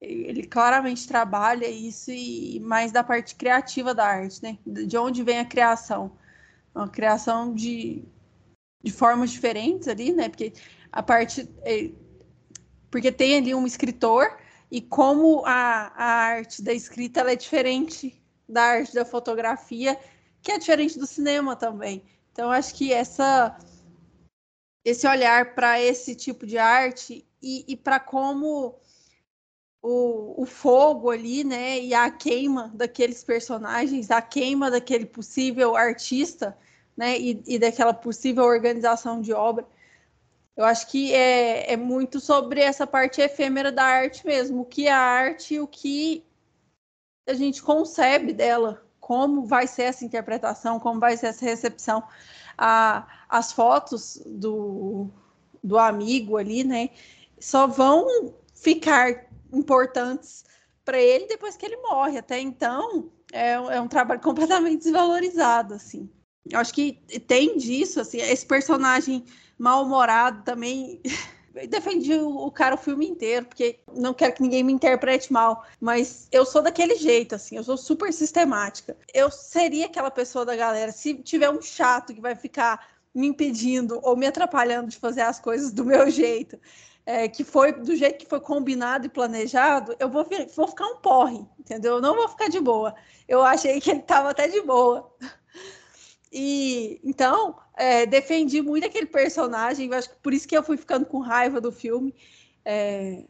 [0.01, 4.59] Ele claramente trabalha isso e mais da parte criativa da arte, né?
[4.67, 6.13] De onde vem a criação?
[6.75, 8.05] Uma criação de,
[8.83, 10.29] de formas diferentes ali, né?
[10.29, 10.53] Porque
[10.93, 11.49] a parte.
[11.63, 11.91] É,
[12.91, 14.39] porque tem ali um escritor
[14.71, 19.99] e como a, a arte da escrita é diferente da arte da fotografia,
[20.43, 22.05] que é diferente do cinema também.
[22.35, 23.57] Então, acho que essa,
[24.85, 28.75] esse olhar para esse tipo de arte e, e para como
[29.81, 36.59] o, o, fogo ali, né, e a queima daqueles personagens, a queima daquele possível artista,
[36.97, 39.65] né, e, e daquela possível organização de obra.
[40.57, 44.89] Eu acho que é, é muito sobre essa parte efêmera da arte mesmo, o que
[44.89, 46.25] é a arte e o que
[47.29, 52.03] a gente concebe dela, como vai ser essa interpretação, como vai ser essa recepção.
[52.57, 55.11] A, as fotos do,
[55.63, 56.89] do amigo ali, né,
[57.39, 60.47] só vão ficar importantes
[60.87, 62.17] para ele depois que ele morre.
[62.17, 66.09] Até então, é, é um trabalho completamente desvalorizado, assim.
[66.51, 66.95] Eu acho que
[67.27, 69.23] tem disso, assim, esse personagem
[69.59, 71.03] mal-humorado também
[71.69, 76.27] defendi o, cara o filme inteiro, porque não quero que ninguém me interprete mal, mas
[76.33, 78.97] eu sou daquele jeito, assim, eu sou super sistemática.
[79.13, 84.01] Eu seria aquela pessoa da galera, se tiver um chato que vai ficar me impedindo
[84.03, 86.59] ou me atrapalhando de fazer as coisas do meu jeito,
[87.07, 90.97] é, que foi do jeito que foi combinado e planejado, eu vou, vou ficar um
[90.97, 91.95] porre, entendeu?
[91.95, 92.95] Eu não vou ficar de boa.
[93.29, 95.13] Eu achei que ele estava até de boa.
[96.37, 99.95] E então é, defendi muito aquele personagem.
[99.95, 102.13] Acho que por isso que eu fui ficando com raiva do filme.
[102.65, 103.23] É,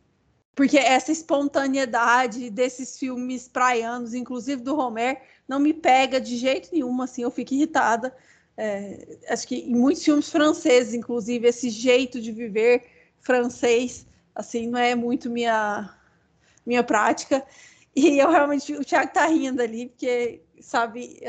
[0.55, 7.03] porque essa espontaneidade desses filmes praianos, inclusive do Homer, não me pega de jeito nenhum,
[7.03, 8.17] assim, eu fico irritada.
[8.57, 12.85] É, acho que em muitos filmes franceses, inclusive, esse jeito de viver
[13.21, 15.95] francês, assim, não é muito minha,
[16.65, 17.45] minha prática.
[17.95, 21.21] E eu realmente, o Thiago tá rindo ali, porque, sabe,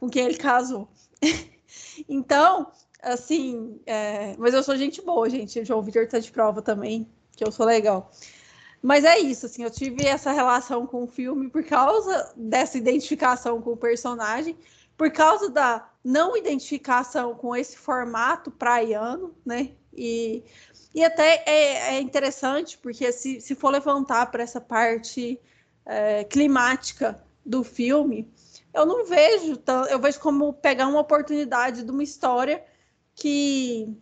[0.00, 0.88] com quem ele casou.
[2.08, 4.34] então, assim, é...
[4.38, 5.60] mas eu sou gente boa, gente.
[5.60, 8.10] O João Vitor tá de prova também, que eu sou legal.
[8.82, 13.60] Mas é isso, assim, eu tive essa relação com o filme por causa dessa identificação
[13.60, 14.56] com o personagem,
[14.96, 19.72] por causa da não identificação com esse formato praiano, né?
[19.92, 20.42] E,
[20.94, 25.38] e até é, é interessante, porque se, se for levantar para essa parte
[25.84, 28.32] é, climática do filme,
[28.72, 32.64] eu não vejo, eu vejo como pegar uma oportunidade de uma história
[33.14, 33.96] que,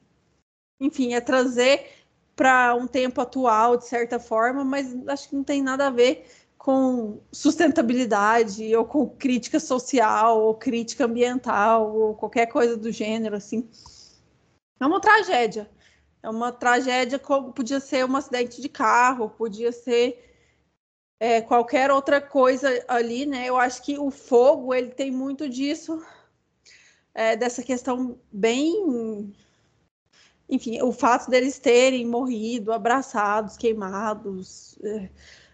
[0.80, 1.90] enfim, é trazer
[2.36, 6.24] para um tempo atual, de certa forma, mas acho que não tem nada a ver
[6.56, 13.68] com sustentabilidade ou com crítica social ou crítica ambiental ou qualquer coisa do gênero, assim.
[14.80, 15.68] É uma tragédia.
[16.22, 20.27] É uma tragédia, como podia ser um acidente de carro, podia ser
[21.20, 23.46] é, qualquer outra coisa ali, né?
[23.46, 26.02] Eu acho que o fogo ele tem muito disso,
[27.14, 29.34] é, dessa questão bem,
[30.48, 35.10] enfim, o fato deles terem morrido, abraçados, queimados, é,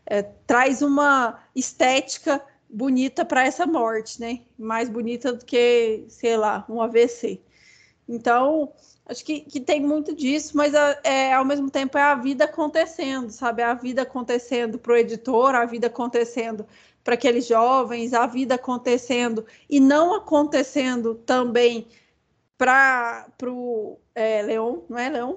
[0.07, 4.42] é traz uma estética bonita para essa morte, né?
[4.59, 7.40] Mais bonita do que, sei lá, um AVC.
[8.09, 8.72] Então,
[9.07, 13.31] acho que, que tem muito disso, mas é, ao mesmo tempo é a vida acontecendo,
[13.31, 13.62] sabe?
[13.62, 16.67] A vida acontecendo para o editor, a vida acontecendo
[17.03, 21.87] para aqueles jovens, a vida acontecendo e não acontecendo também
[22.57, 25.37] para o é, Leon, não é Leon?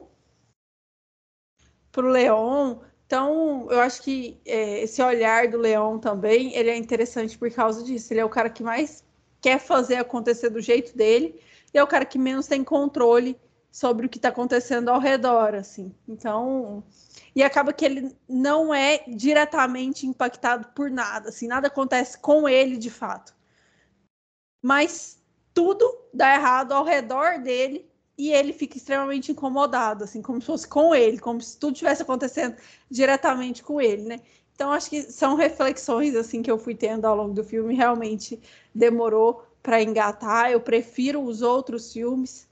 [1.91, 2.77] Para o Leon.
[3.06, 7.84] Então, eu acho que é, esse olhar do Leon também, ele é interessante por causa
[7.84, 8.13] disso.
[8.13, 9.03] Ele é o cara que mais
[9.41, 11.39] quer fazer acontecer do jeito dele
[11.73, 13.38] e é o cara que menos tem controle
[13.71, 15.93] sobre o que está acontecendo ao redor, assim.
[16.08, 16.84] Então,
[17.36, 22.77] e acaba que ele não é diretamente impactado por nada, assim, nada acontece com ele
[22.77, 23.36] de fato.
[24.62, 25.19] Mas
[25.53, 30.67] tudo dá errado ao redor dele e ele fica extremamente incomodado, assim, como se fosse
[30.67, 32.56] com ele, como se tudo estivesse acontecendo
[32.89, 34.19] diretamente com ele, né?
[34.56, 38.41] Então acho que são reflexões assim que eu fui tendo ao longo do filme, realmente
[38.73, 40.49] demorou para engatar.
[40.49, 42.46] Eu prefiro os outros filmes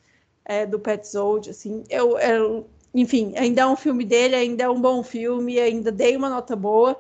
[0.46, 1.84] é, do Petzold, assim.
[1.90, 6.16] Eu, eu, enfim, ainda é um filme dele, ainda é um bom filme, ainda dei
[6.16, 7.00] uma nota boa,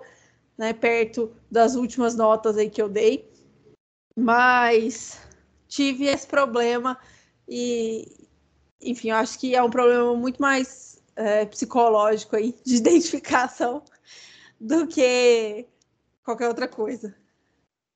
[0.57, 3.29] né, perto das últimas notas aí que eu dei.
[4.15, 5.19] Mas
[5.67, 6.97] tive esse problema
[7.47, 8.27] e,
[8.81, 13.83] enfim, eu acho que é um problema muito mais é, psicológico aí de identificação
[14.59, 15.67] do que
[16.23, 17.13] qualquer outra coisa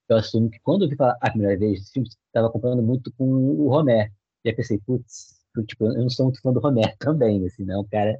[0.09, 4.11] eu assumo que quando eu vi a primeira vez, estava comprando muito com o Romé.
[4.43, 7.75] E aí pensei, putz, tipo, eu não sou muito fã do Romé também, assim, não
[7.75, 8.19] é um cara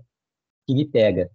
[0.68, 1.30] que me pega.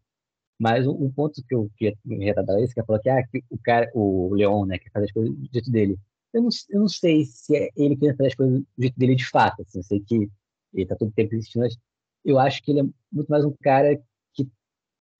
[0.59, 3.59] Mas um, ponto que eu queria retratar isso, que é falar que, ah, que o
[3.59, 5.99] cara, o Leon, né, que faz as coisas do jeito dele.
[6.33, 9.15] Eu não, eu não sei se é ele que fazer as coisas do jeito dele
[9.17, 10.31] de fato, assim, eu sei que
[10.73, 11.77] ele tá todo tempo existindo, mas
[12.25, 13.97] eu acho que ele é muito mais um cara
[14.33, 14.49] que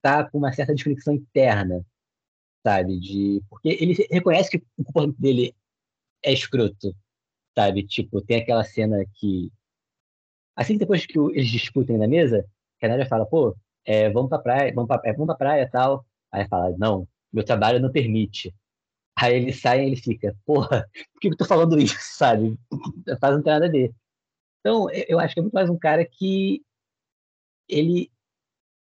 [0.01, 1.85] tá com uma certa desconexão interna,
[2.65, 2.99] sabe?
[2.99, 5.55] De, porque ele reconhece que o comportamento dele
[6.23, 6.95] é escroto,
[7.55, 7.83] sabe?
[7.85, 9.51] Tipo, tem aquela cena que.
[10.55, 12.45] Assim que depois que eles discutem na mesa,
[12.81, 15.69] a Nádia fala, pô, é, vamos pra praia, vamos pra, é, vamos pra praia e
[15.69, 16.05] tal.
[16.31, 18.53] Aí fala, não, meu trabalho não permite.
[19.17, 22.57] Aí ele sai e ele fica, porra, por que eu tô falando isso, sabe?
[23.19, 23.93] Faz não tem nada a ver.
[24.59, 26.63] Então, eu acho que é muito mais um cara que
[27.69, 28.11] ele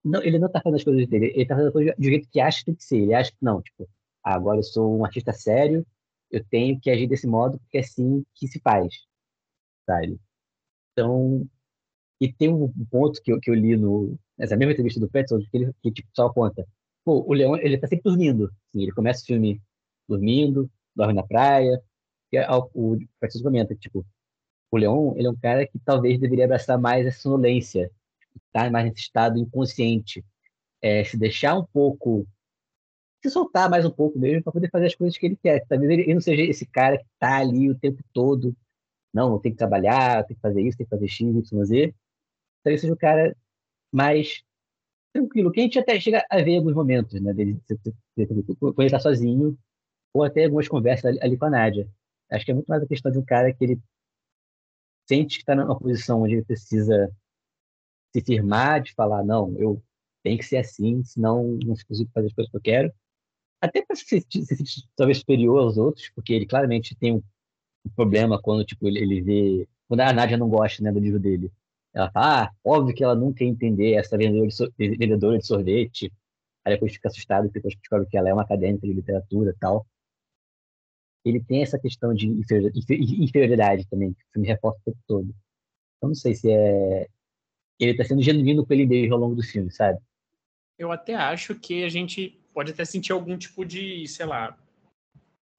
[0.03, 2.29] não, ele não tá fazendo as coisas dele, ele tá fazendo as coisas do jeito
[2.29, 2.97] que acha que tem que ser.
[2.99, 3.87] Ele acha que não, tipo,
[4.23, 5.85] ah, agora eu sou um artista sério,
[6.31, 8.93] eu tenho que agir desse modo porque é assim que se faz,
[9.85, 10.19] sabe?
[10.99, 11.47] Então,
[12.19, 15.39] e tem um ponto que eu, que eu li no, nessa mesma entrevista do Petson,
[15.39, 16.67] que ele que, tipo, só conta.
[17.05, 18.45] Pô, o Leão, ele tá sempre dormindo.
[18.45, 19.61] Assim, ele começa o filme
[20.07, 21.81] dormindo, dorme na praia.
[22.31, 22.39] E
[22.73, 24.05] o Petson comenta, tipo,
[24.71, 27.89] o Leão, ele é um cara que talvez deveria abraçar mais a sonolência
[28.51, 30.23] tá mais nesse estado inconsciente,
[30.81, 32.27] é, se deixar um pouco,
[33.23, 35.65] se soltar mais um pouco mesmo para poder fazer as coisas que ele quer.
[35.67, 38.55] Talvez ele não seja esse cara que está ali o tempo todo,
[39.13, 41.95] não, tenho que trabalhar, tenho que fazer isso, tenho que fazer X, Y, Z.
[42.63, 43.35] Talvez seja o cara
[43.91, 44.43] mais
[45.13, 47.59] tranquilo, que a gente até chega a ver alguns momentos, né, dele
[48.59, 49.57] quando ele está sozinho,
[50.13, 51.89] ou até algumas conversas ali, ali, com a Nádia.
[52.31, 53.79] Acho que é muito mais a questão de um cara que ele
[55.07, 57.11] sente que está numa posição onde ele precisa
[58.13, 59.81] se firmar, de falar, não, eu
[60.23, 62.93] tenho que ser assim, senão não consigo fazer as coisas que eu quero.
[63.61, 67.23] Até para se sentir talvez superior aos outros, porque ele claramente tem um,
[67.95, 69.67] problema quando tipo, ele, ele vê.
[69.87, 71.51] Quando a Nádia não gosta né, do livro dele.
[71.93, 75.45] Ela fala, ah, óbvio que ela nunca ia entender essa vendedora de, so vendedora de
[75.45, 76.11] sorvete.
[76.63, 79.87] Aí depois fica assustado, e depois descobre que ela é uma acadêmica de literatura tal.
[81.25, 85.35] Ele tem essa questão de inferioridade também, que o filme reforça o tempo todo.
[86.01, 87.07] Eu não sei se é
[87.79, 89.97] ele tá sendo genuíno com ele mesmo ao longo do filme, sabe?
[90.77, 94.57] Eu até acho que a gente pode até sentir algum tipo de, sei lá,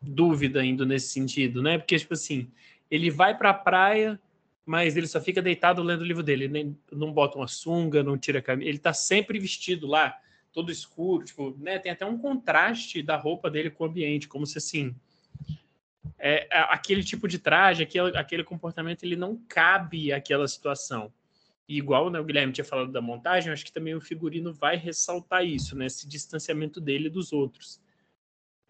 [0.00, 1.78] dúvida indo nesse sentido, né?
[1.78, 2.50] Porque, tipo assim,
[2.90, 4.20] ele vai pra praia,
[4.64, 6.44] mas ele só fica deitado lendo o livro dele.
[6.44, 8.68] Ele não bota uma sunga, não tira a camisa.
[8.68, 10.16] Ele tá sempre vestido lá,
[10.52, 11.78] todo escuro, tipo, né?
[11.78, 14.94] Tem até um contraste da roupa dele com o ambiente, como se assim.
[16.18, 21.12] É, aquele tipo de traje, aquele, aquele comportamento, ele não cabe àquela situação.
[21.68, 24.76] E igual né, o Guilherme tinha falado da montagem, acho que também o figurino vai
[24.76, 25.86] ressaltar isso, né?
[25.86, 27.80] Esse distanciamento dele dos outros.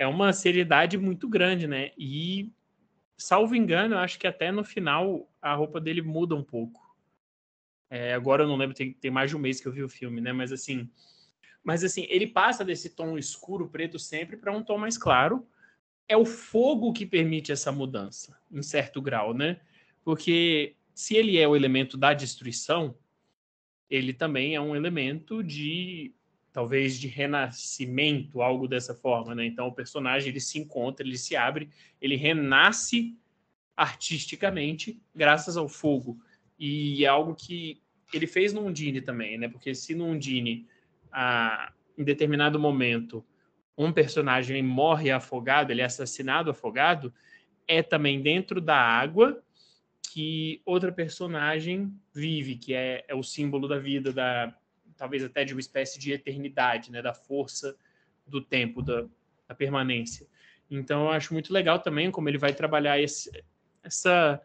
[0.00, 1.92] É uma seriedade muito grande, né?
[1.98, 2.50] E,
[3.18, 6.96] salvo engano, eu acho que até no final a roupa dele muda um pouco.
[7.90, 9.90] É, agora eu não lembro, tem, tem mais de um mês que eu vi o
[9.90, 10.32] filme, né?
[10.32, 10.88] Mas assim,
[11.62, 15.46] mas assim, ele passa desse tom escuro, preto sempre para um tom mais claro.
[16.08, 19.60] É o fogo que permite essa mudança, em certo grau, né?
[20.02, 22.96] Porque se ele é o elemento da destruição,
[23.90, 26.14] ele também é um elemento de
[26.52, 29.46] talvez de renascimento, algo dessa forma, né?
[29.46, 33.16] Então o personagem ele se encontra, ele se abre, ele renasce
[33.76, 36.20] artisticamente graças ao fogo.
[36.58, 37.80] E é algo que
[38.12, 39.48] ele fez no Undine também, né?
[39.48, 40.66] Porque se no Undine,
[41.12, 43.24] a, em determinado momento,
[43.78, 47.14] um personagem morre afogado, ele é assassinado afogado,
[47.66, 49.42] é também dentro da água
[50.12, 54.54] que outra personagem vive, que é, é o símbolo da vida, da
[55.00, 57.00] talvez até de uma espécie de eternidade, né?
[57.00, 57.74] Da força
[58.26, 59.06] do tempo, da,
[59.48, 60.26] da permanência.
[60.70, 63.30] Então, eu acho muito legal também como ele vai trabalhar esse,
[63.82, 64.38] essa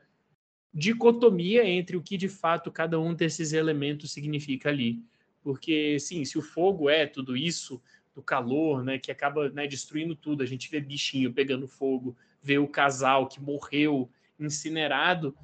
[0.73, 5.03] dicotomia entre o que de fato cada um desses elementos significa ali.
[5.43, 7.81] Porque, sim, se o fogo é tudo isso,
[8.15, 12.57] do calor, né, que acaba né, destruindo tudo, a gente vê bichinho pegando fogo, vê
[12.57, 15.35] o casal que morreu incinerado,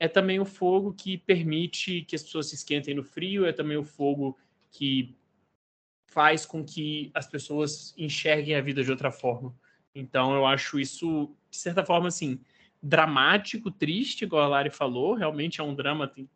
[0.00, 3.76] é também o fogo que permite que as pessoas se esquentem no frio, é também
[3.76, 4.36] o fogo
[4.72, 5.14] que
[6.08, 9.54] faz com que as pessoas enxerguem a vida de outra forma.
[9.94, 12.40] Então, eu acho isso, de certa forma, assim,
[12.82, 15.14] dramático, triste, igual a Lari falou.
[15.14, 16.28] Realmente é um drama, tem,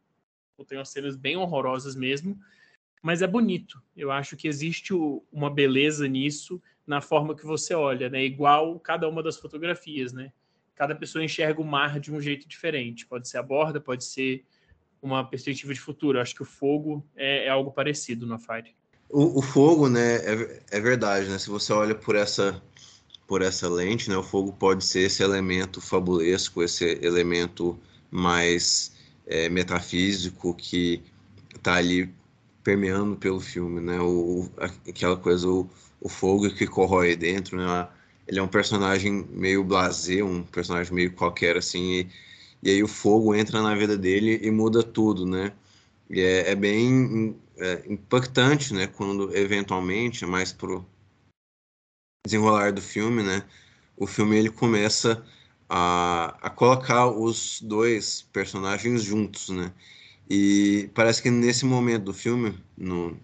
[0.68, 2.38] tem umas cenas bem horrorosas mesmo,
[3.02, 3.82] mas é bonito.
[3.96, 8.22] Eu acho que existe o, uma beleza nisso, na forma que você olha, né?
[8.22, 10.32] Igual cada uma das fotografias, né?
[10.74, 13.06] Cada pessoa enxerga o mar de um jeito diferente.
[13.06, 14.44] Pode ser a borda, pode ser
[15.00, 16.18] uma perspectiva de futuro.
[16.18, 18.74] Eu acho que o fogo é, é algo parecido no Fire.
[19.08, 21.38] O, o, fogo, né, é, é verdade, né?
[21.38, 22.60] Se você olha por essa
[23.26, 27.78] por essa lente, né, o fogo pode ser esse elemento fabulesco, esse elemento
[28.10, 28.94] mais
[29.26, 31.02] é, metafísico que
[31.54, 32.12] está ali
[32.62, 34.48] permeando pelo filme, né, o,
[34.88, 35.68] aquela coisa, o,
[36.00, 37.88] o fogo que corrói dentro, né,
[38.26, 42.08] ele é um personagem meio blasé, um personagem meio qualquer, assim, e,
[42.62, 45.52] e aí o fogo entra na vida dele e muda tudo, né,
[46.10, 50.84] e é, é bem é, impactante, né, quando eventualmente, mais pro
[52.26, 53.44] desenrolar do filme, né?
[53.96, 55.24] O filme ele começa
[55.68, 59.72] a, a colocar os dois personagens juntos, né?
[60.28, 63.16] E parece que nesse momento do filme, no,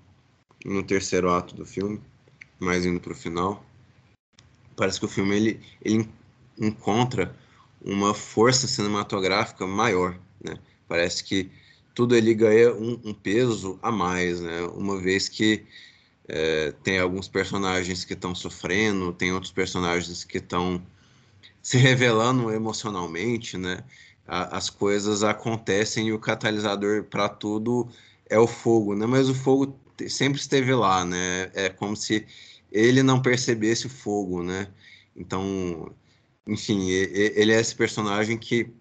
[0.64, 2.00] no terceiro ato do filme,
[2.58, 3.64] mais indo para o final,
[4.80, 6.08] parece que o filme ele, ele
[6.58, 7.36] encontra
[7.82, 10.58] uma força cinematográfica maior, né?
[10.88, 11.50] Parece que
[11.94, 14.62] tudo ele ganha um, um peso a mais, né?
[14.74, 15.66] Uma vez que
[16.26, 20.82] é, tem alguns personagens que estão sofrendo, tem outros personagens que estão
[21.62, 23.84] se revelando emocionalmente, né?
[24.26, 27.86] A, as coisas acontecem e o catalisador para tudo
[28.30, 29.04] é o fogo, né?
[29.04, 31.50] Mas o fogo sempre esteve lá, né?
[31.52, 32.26] É como se
[32.70, 34.68] ele não percebesse o fogo, né?
[35.16, 35.94] Então,
[36.46, 38.72] enfim, ele é esse personagem que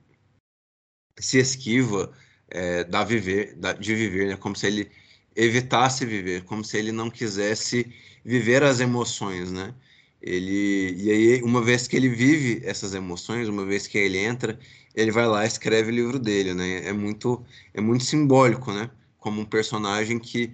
[1.19, 2.11] se esquiva
[2.49, 4.35] é, da viver, da, de viver, né?
[4.37, 4.89] Como se ele
[5.35, 7.85] evitasse viver, como se ele não quisesse
[8.23, 9.73] viver as emoções, né?
[10.21, 14.59] Ele e aí uma vez que ele vive essas emoções, uma vez que ele entra,
[14.93, 16.85] ele vai lá e escreve o livro dele, né?
[16.87, 18.89] É muito é muito simbólico, né?
[19.19, 20.51] Como um personagem que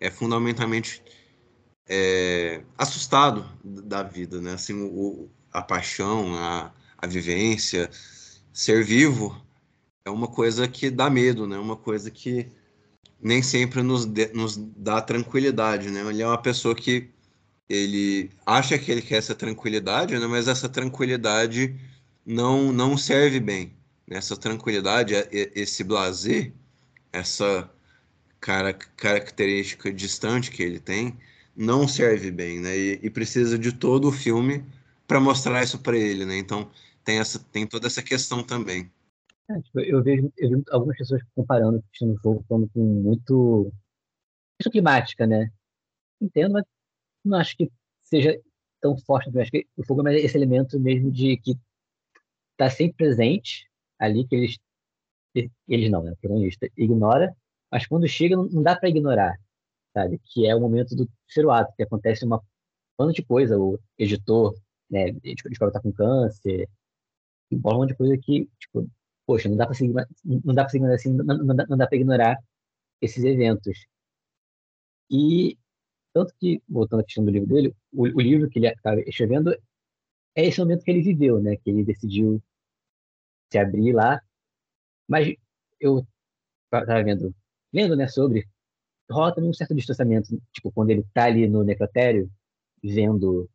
[0.00, 1.02] é fundamentalmente
[1.88, 4.54] é, assustado da vida, né?
[4.54, 7.90] Assim, o, a paixão, a, a vivência,
[8.52, 9.40] ser vivo
[10.04, 11.58] é uma coisa que dá medo, né?
[11.58, 12.48] Uma coisa que
[13.20, 16.00] nem sempre nos, de, nos dá tranquilidade, né?
[16.08, 17.10] Ele é uma pessoa que
[17.68, 20.26] ele acha que ele quer essa tranquilidade, né?
[20.26, 21.74] Mas essa tranquilidade
[22.24, 23.72] não não serve bem.
[24.06, 24.16] Né?
[24.18, 26.52] Essa tranquilidade, esse blazer,
[27.12, 27.70] essa
[28.40, 31.18] cara, característica distante que ele tem,
[31.56, 32.76] não serve bem, né?
[32.76, 34.64] E, e precisa de todo o filme
[35.06, 36.36] para mostrar isso para ele, né?
[36.36, 36.70] Então
[37.04, 38.90] tem essa tem toda essa questão também.
[39.48, 43.72] É, tipo, eu, vejo, eu vejo algumas pessoas comparando o Fogo como com muito.
[44.58, 45.50] questão climática, né?
[46.20, 46.64] Entendo, mas
[47.24, 47.70] não acho que
[48.02, 48.40] seja
[48.80, 49.30] tão forte.
[49.32, 51.56] Eu acho que o fogo é esse elemento mesmo de que
[52.52, 54.58] está sempre presente ali, que eles.
[55.68, 56.12] Eles não, né?
[56.12, 57.36] O protagonista ignora,
[57.70, 59.38] mas quando chega não dá para ignorar,
[59.96, 60.20] sabe?
[60.24, 62.38] Que é o momento do terceiro ato, que acontece uma
[62.98, 63.58] um monte de coisa.
[63.58, 64.54] O editor,
[64.90, 65.12] né?
[65.12, 66.68] Descobre tá com câncer,
[67.52, 68.88] um monte de coisa que, tipo,
[69.26, 69.94] poxa, não dá para seguir,
[70.24, 72.38] não dá para seguir assim, não, não, dá, dá para ignorar
[73.00, 73.86] esses eventos.
[75.10, 75.58] E
[76.12, 79.52] tanto que, voltando à questão do livro dele, o, o livro que ele estava escrevendo
[80.34, 81.56] é esse momento que ele viveu, né?
[81.56, 82.42] Que ele decidiu
[83.50, 84.20] se abrir lá.
[85.08, 85.34] Mas
[85.80, 86.06] eu
[86.72, 87.34] estava vendo
[87.72, 88.48] lendo, né, sobre,
[89.10, 92.30] rola também um certo distanciamento, tipo, quando ele tá ali no necrotério,
[92.82, 93.48] vendo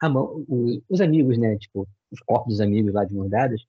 [0.00, 3.64] a mão, o, os amigos, né, tipo, os corpos dos amigos lá de mãos dadas,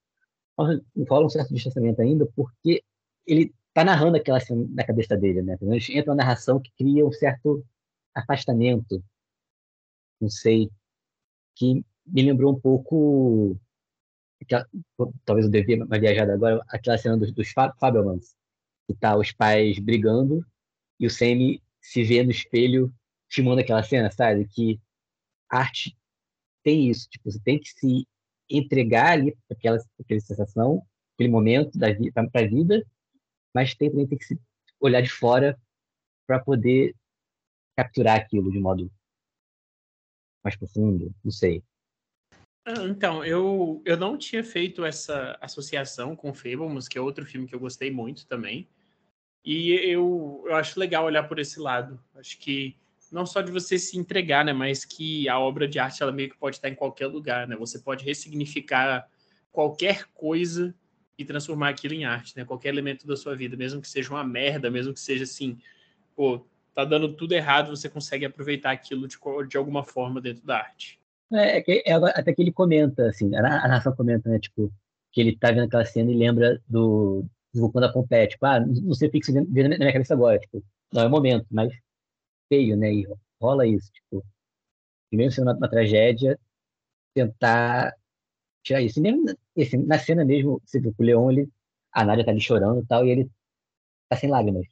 [0.57, 2.83] rola um certo distanciamento ainda, porque
[3.25, 5.57] ele tá narrando aquela cena na cabeça dele, né?
[5.57, 7.65] Pelo menos entra uma narração que cria um certo
[8.13, 9.03] afastamento,
[10.21, 10.69] não sei,
[11.55, 13.57] que me lembrou um pouco,
[14.41, 14.67] aquela,
[15.25, 18.35] talvez eu devia mais viajado agora, aquela cena dos, dos Fabelmans,
[18.87, 20.45] que tá os pais brigando
[21.03, 22.93] e o Sammy se vê no espelho
[23.29, 24.47] filmando aquela cena, sabe?
[24.47, 24.79] Que
[25.49, 25.97] arte
[26.63, 28.07] tem isso, tipo, você tem que se
[28.49, 30.81] entregar ali para aquela, aquela sensação,
[31.13, 32.87] aquele momento da vida, para a vida,
[33.53, 34.39] mas tem, também tem que se
[34.79, 35.59] olhar de fora
[36.25, 36.95] para poder
[37.75, 38.89] capturar aquilo de modo
[40.41, 41.61] mais profundo, não sei.
[42.65, 47.45] Ah, então, eu, eu não tinha feito essa associação com Fablemans, que é outro filme
[47.45, 48.69] que eu gostei muito também.
[49.43, 51.99] E eu, eu acho legal olhar por esse lado.
[52.15, 52.75] Acho que
[53.11, 56.29] não só de você se entregar, né, mas que a obra de arte ela meio
[56.29, 57.55] que pode estar em qualquer lugar, né?
[57.57, 59.07] Você pode ressignificar
[59.51, 60.73] qualquer coisa
[61.17, 62.43] e transformar aquilo em arte, né?
[62.43, 65.59] Qualquer elemento da sua vida, mesmo que seja uma merda, mesmo que seja assim,
[66.15, 69.17] pô, tá dando tudo errado, você consegue aproveitar aquilo de,
[69.47, 70.99] de alguma forma dentro da arte.
[71.31, 74.73] É, é, é até que ele comenta, assim, a, a narração comenta, né, tipo,
[75.11, 78.59] que ele tá vendo aquela cena e lembra do, do vulcão da Pompeia, tipo, ah,
[78.59, 81.45] não sei o que você vê na minha cabeça agora, tipo, não é o momento,
[81.51, 81.71] mas
[82.49, 83.07] feio, né, e
[83.41, 84.25] rola isso, tipo,
[85.11, 86.39] mesmo sendo uma, uma tragédia,
[87.13, 87.93] tentar
[88.63, 88.99] tirar isso.
[88.99, 89.25] E mesmo
[89.57, 91.49] assim, na cena mesmo, você viu o Leon, ele,
[91.93, 93.31] a Nádia tá ali chorando e tal, e ele
[94.09, 94.67] tá sem lágrimas.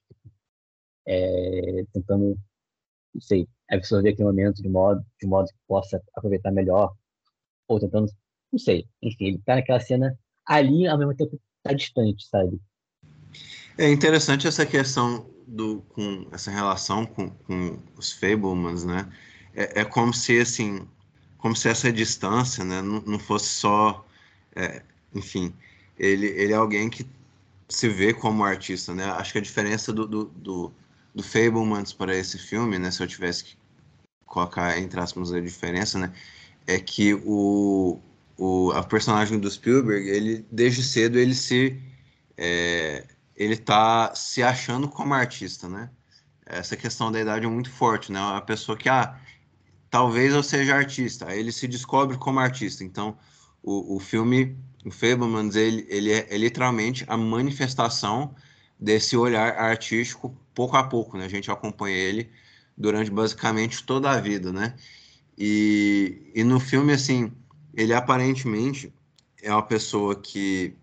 [1.06, 2.38] É, tentando,
[3.14, 6.94] não sei, absorver aquele momento de modo, de modo que possa aproveitar melhor,
[7.68, 8.12] ou tentando,
[8.52, 12.60] não sei, enfim, ele tá naquela cena ali, ao mesmo tempo tá distante, sabe?
[13.78, 19.12] É interessante essa questão do com essa relação com, com os Fablemans, né?
[19.54, 20.88] É, é como se assim
[21.42, 24.06] como se essa distância né, não, não fosse só,
[24.56, 25.52] é, enfim,
[25.98, 27.06] ele, ele é alguém que
[27.68, 29.06] se vê como artista, né?
[29.06, 30.72] Acho que a diferença do, do, do,
[31.16, 33.58] do Fablemans para esse filme, né, se eu tivesse que
[34.26, 36.14] colocar entre aspas a diferença, né,
[36.68, 38.00] é que o,
[38.38, 41.82] o a personagem do Spielberg, ele desde cedo ele se
[42.38, 43.06] é,
[43.36, 45.90] ele tá se achando como artista, né?
[46.46, 48.20] Essa questão da idade é muito forte, né?
[48.20, 49.18] A pessoa que ah,
[49.90, 51.28] talvez eu seja artista.
[51.28, 52.84] Aí ele se descobre como artista.
[52.84, 53.18] Então,
[53.64, 58.36] o, o filme, o Fablemans, ele, ele é, é, literalmente a manifestação
[58.80, 61.26] desse olhar artístico pouco a pouco, né?
[61.26, 62.30] A gente acompanha ele
[62.78, 64.76] durante basicamente toda a vida, né?
[65.38, 67.32] E, e no filme, assim,
[67.74, 68.94] ele aparentemente
[69.42, 70.76] é uma pessoa que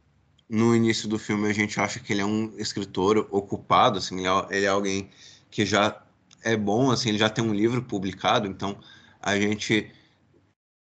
[0.48, 4.28] no início do filme a gente acha que ele é um escritor ocupado, assim, ele
[4.28, 5.10] é, ele é alguém
[5.50, 6.02] que já
[6.42, 8.78] é bom, assim, ele já tem um livro publicado, então
[9.20, 9.90] a gente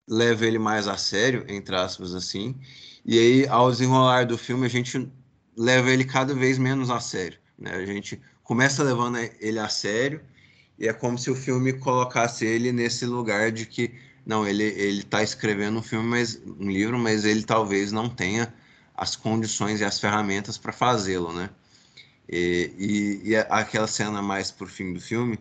[0.08, 2.56] leva ele mais a sério, entre aspas, assim.
[3.04, 5.10] E aí, ao desenrolar do filme, a gente
[5.56, 7.38] leva ele cada vez menos a sério.
[7.58, 7.74] Né?
[7.74, 10.20] A gente começa levando ele a sério
[10.78, 13.94] e é como se o filme colocasse ele nesse lugar de que
[14.24, 18.52] não, ele ele está escrevendo um filme, mas um livro, mas ele talvez não tenha
[19.00, 21.48] as condições e as ferramentas para fazê-lo, né?
[22.28, 22.70] E,
[23.24, 25.38] e, e, aquela cena mais por fim do filme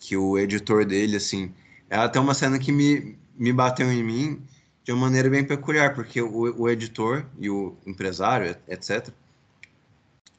[0.00, 1.54] que o editor dele assim
[1.90, 4.42] é até uma cena que me, me bateu em mim
[4.82, 9.10] de uma maneira bem peculiar, porque o, o editor e o empresário, etc.,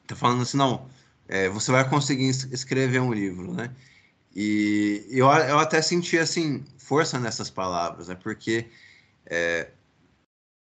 [0.07, 0.89] tá falando assim, não,
[1.27, 3.71] é, você vai conseguir escrever um livro, né?
[4.35, 8.15] E eu, eu até senti, assim, força nessas palavras, né?
[8.15, 8.65] Porque
[9.27, 9.69] é,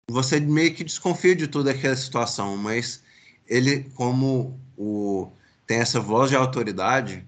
[0.09, 3.02] você meio que desconfia de toda aquela situação, mas
[3.46, 5.30] ele, como o,
[5.66, 7.26] tem essa voz de autoridade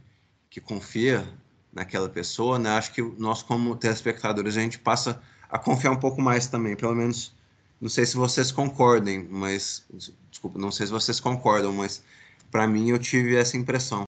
[0.49, 1.27] que confia
[1.73, 2.71] naquela pessoa, né?
[2.71, 6.95] Acho que nós, como telespectadores, a gente passa a confiar um pouco mais também, pelo
[6.95, 7.35] menos.
[7.81, 9.87] Não sei se vocês concordem, mas
[10.31, 12.05] desculpa, não sei se vocês concordam, mas
[12.51, 14.05] para mim eu tive essa impressão.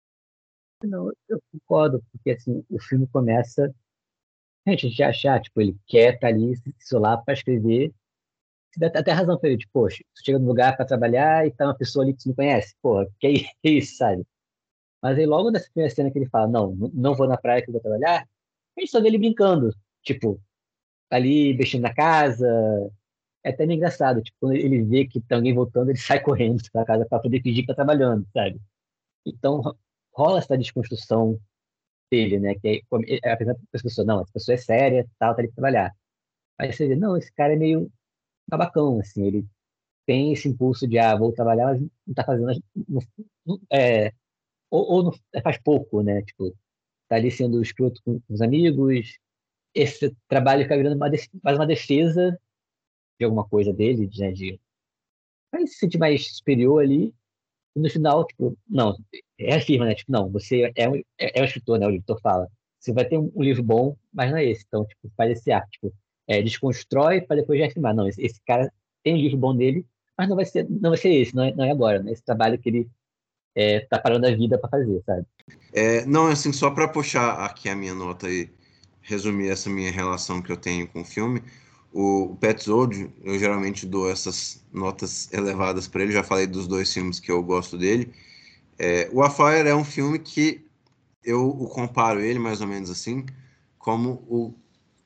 [0.85, 3.73] Não, eu concordo, porque assim, o filme começa
[4.67, 7.93] a gente já achar, tipo, ele quer estar tá ali, se isolar para escrever.
[8.81, 11.77] Até razão para ele, tipo, poxa, você chega no lugar para trabalhar e tá uma
[11.77, 13.33] pessoa ali que você não conhece, porra, que é
[13.71, 14.25] isso, sabe?
[15.03, 17.69] Mas aí logo nessa primeira cena que ele fala, não, não vou na praia que
[17.69, 18.27] eu vou trabalhar,
[18.77, 20.41] a gente só vê ele brincando, tipo,
[21.11, 22.49] ali mexendo na casa.
[23.45, 26.63] É até meio engraçado, tipo, quando ele vê que tem alguém voltando, ele sai correndo
[26.73, 28.61] pra casa para poder fingir que tá trabalhando, sabe?
[29.27, 29.61] Então
[30.15, 31.39] rola essa desconstrução
[32.11, 32.55] dele, né?
[32.57, 35.57] Que é, é apesar das pessoas, não, essa pessoa é séria, tal, tá ali pra
[35.57, 35.97] trabalhar.
[36.59, 37.91] Aí você vê, não, esse cara é meio
[38.49, 39.47] babacão, assim, ele
[40.07, 42.63] tem esse impulso de, ah, vou trabalhar, mas não tá fazendo,
[43.47, 44.13] não, é,
[44.71, 45.13] ou, ou não,
[45.43, 46.23] faz pouco, né?
[46.23, 46.55] Tipo,
[47.09, 49.19] tá ali sendo escroto com, os amigos,
[49.75, 52.39] esse trabalho fica virando mais uma defesa
[53.19, 54.61] de alguma coisa dele, né, de
[55.51, 57.15] vai se sentir mais superior ali,
[57.77, 58.97] e no final, tipo, não,
[59.39, 62.21] é afirma, né, tipo, não, você é um, é, é um escritor, né, o editor
[62.21, 65.31] fala, você vai ter um, um, livro bom, mas não é esse, então, tipo, faz
[65.31, 65.93] esse ar, tipo,
[66.27, 69.85] é, desconstrói para depois reafirmar, não, esse, esse, cara tem um livro bom dele,
[70.17, 72.25] mas não vai ser, não vai ser esse, não é, não é agora, né, esse
[72.25, 72.91] trabalho que ele
[73.55, 75.27] é, tá parando a vida para fazer, sabe?
[75.73, 78.51] É, não, assim, só para puxar aqui a minha nota e
[79.01, 81.43] resumir essa minha relação que eu tenho com o filme,
[81.93, 86.93] o Pet Zod, eu geralmente dou essas notas elevadas para ele, já falei dos dois
[86.93, 88.13] filmes que eu gosto dele.
[88.79, 90.65] É, o A Fire é um filme que
[91.23, 93.27] eu o comparo ele, mais ou menos assim,
[93.79, 94.55] como o,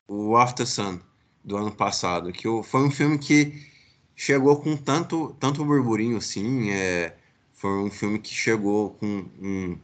[0.08, 1.00] o After Sun,
[1.44, 3.66] do ano passado, que foi um filme que
[4.14, 7.16] chegou com tanto, tanto burburinho assim, é,
[7.52, 9.78] foi um filme que chegou com um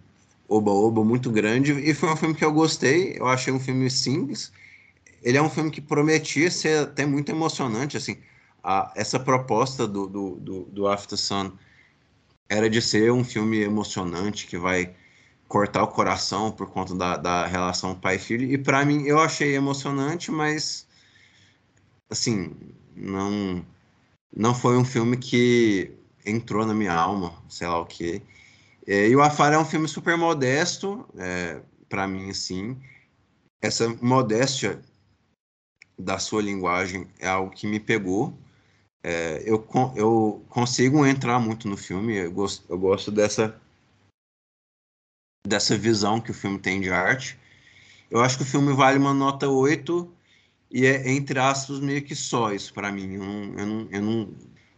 [0.48, 3.16] oba-oba muito grande e foi um filme que eu gostei.
[3.18, 4.52] Eu achei um filme simples.
[5.22, 8.18] Ele é um filme que prometia ser até muito emocionante, assim.
[8.62, 11.52] A, essa proposta do, do, do, do After Sun
[12.48, 14.94] era de ser um filme emocionante que vai
[15.52, 18.50] cortar o coração por conta da, da relação pai-filho.
[18.50, 20.86] E para mim, eu achei emocionante, mas
[22.08, 22.56] assim,
[22.96, 23.62] não
[24.34, 25.92] não foi um filme que
[26.24, 28.22] entrou na minha alma, sei lá o que.
[28.86, 32.80] É, e o Afar é um filme super modesto, é, para mim, assim.
[33.60, 34.80] Essa modéstia
[35.98, 38.32] da sua linguagem é algo que me pegou.
[39.02, 43.60] É, eu, eu consigo entrar muito no filme, eu gosto, eu gosto dessa,
[45.46, 47.38] dessa visão que o filme tem de arte.
[48.10, 50.10] Eu acho que o filme vale uma nota 8
[50.70, 53.14] e é, entre aspas, meio que só isso para mim.
[53.14, 54.34] Eu não, eu, não, eu, não,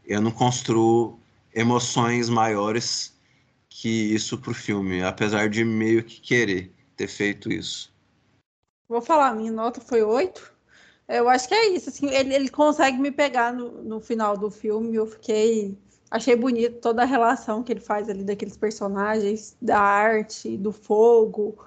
[0.07, 1.19] eu não construo
[1.55, 3.15] emoções maiores
[3.69, 7.93] que isso pro filme, apesar de meio que querer ter feito isso.
[8.89, 10.53] Vou falar, minha nota foi 8.
[11.09, 14.51] Eu acho que é isso, assim, ele, ele consegue me pegar no, no final do
[14.51, 15.77] filme, eu fiquei
[16.11, 21.59] achei bonito toda a relação que ele faz ali daqueles personagens, da arte, do fogo,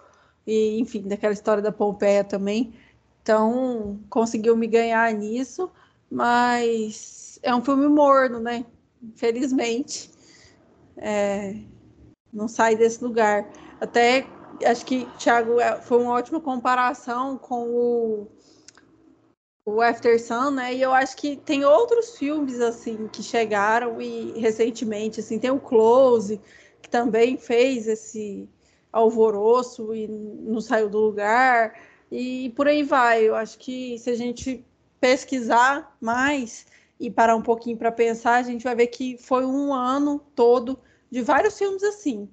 [0.46, 2.74] e enfim, daquela história da Pompeia também.
[3.22, 5.70] Então, conseguiu me ganhar nisso,
[6.10, 8.66] mas é um filme morno, né?
[9.04, 10.10] Infelizmente.
[10.96, 11.56] É,
[12.32, 13.50] não sai desse lugar.
[13.82, 14.26] Até
[14.66, 18.28] acho que, Thiago, é, foi uma ótima comparação com o,
[19.68, 20.74] o After Sun, né?
[20.74, 25.60] E eu acho que tem outros filmes assim que chegaram e recentemente, assim, tem o
[25.60, 26.40] Close,
[26.82, 28.48] que também fez esse
[28.94, 31.78] alvoroço e não saiu do lugar,
[32.10, 33.28] e por aí vai.
[33.28, 34.66] Eu acho que se a gente
[35.02, 36.66] pesquisar mais
[36.98, 40.80] e parar um pouquinho para pensar, a gente vai ver que foi um ano todo
[41.12, 42.30] de vários filmes assim,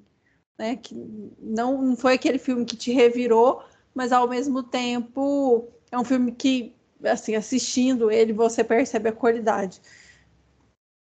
[0.56, 0.76] né?
[0.76, 0.94] Que
[1.40, 3.60] não, não foi aquele filme que te revirou,
[3.92, 6.76] mas ao mesmo tempo é um filme que,
[7.06, 9.80] assim, assistindo ele, você percebe a qualidade.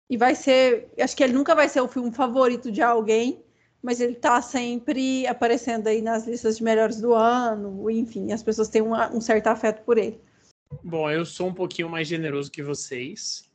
[0.08, 3.42] E vai ser, acho que ele nunca vai ser o filme favorito de alguém,
[3.82, 8.68] mas ele está sempre aparecendo aí nas listas de melhores do ano, enfim, as pessoas
[8.68, 10.20] têm uma, um certo afeto por ele.
[10.82, 13.50] Bom, eu sou um pouquinho mais generoso que vocês.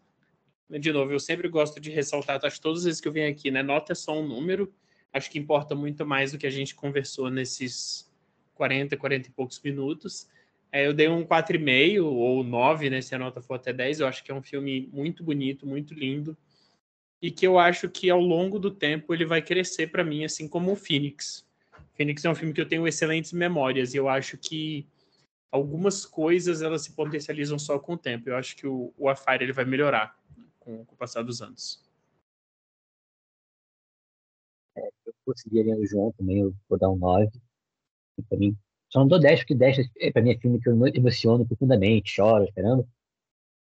[0.70, 3.50] De novo, eu sempre gosto de ressaltar, acho todas as vezes que eu venho aqui,
[3.50, 3.64] né?
[3.64, 4.72] Nota é só um número.
[5.12, 8.08] Acho que importa muito mais do que a gente conversou nesses
[8.54, 10.28] 40, 40 e poucos minutos.
[10.72, 13.02] É, eu dei um 4,5 ou 9, né?
[13.02, 14.00] Se a nota for até 10.
[14.00, 16.38] Eu acho que é um filme muito bonito, muito lindo.
[17.22, 20.48] E que eu acho que ao longo do tempo ele vai crescer para mim, assim
[20.48, 21.46] como o Phoenix.
[21.96, 23.94] Phoenix é um filme que eu tenho excelentes memórias.
[23.94, 24.88] E eu acho que
[25.52, 28.30] algumas coisas elas se potencializam só com o tempo.
[28.30, 30.18] Eu acho que o, o Afire ele vai melhorar
[30.60, 31.84] com, com o passar dos anos.
[34.78, 37.30] É, eu consegui ali o João também, eu vou dar um 9.
[38.28, 38.56] Para mim,
[38.90, 42.12] só não dou 10, porque 10 é, para mim é filme que eu emociono profundamente,
[42.12, 42.88] choro, esperando.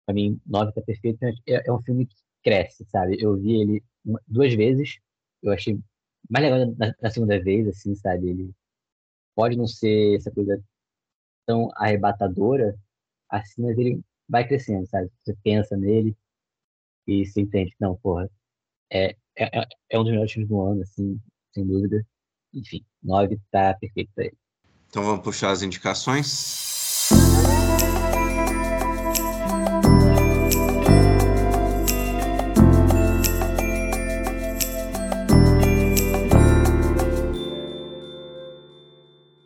[0.07, 1.25] Para mim, 9 tá perfeito.
[1.25, 3.17] É, é um filme que cresce, sabe?
[3.21, 4.99] Eu vi ele uma, duas vezes,
[5.43, 5.79] eu achei
[6.31, 8.29] mais legal na, na, segunda vez, assim, sabe?
[8.31, 8.55] Ele
[9.35, 10.63] pode não ser essa coisa
[11.47, 12.77] tão arrebatadora,
[13.31, 15.11] assim, mas ele vai crescendo, sabe?
[15.25, 16.17] Você pensa nele
[17.07, 17.75] e se entende.
[17.81, 18.31] Não, porra,
[18.93, 21.21] é, é, é um dos melhores filmes do ano, assim,
[21.53, 22.07] sem dúvida.
[22.55, 24.39] Enfim, 9 tá perfeito pra ele.
[24.91, 27.09] Então vamos puxar as indicações.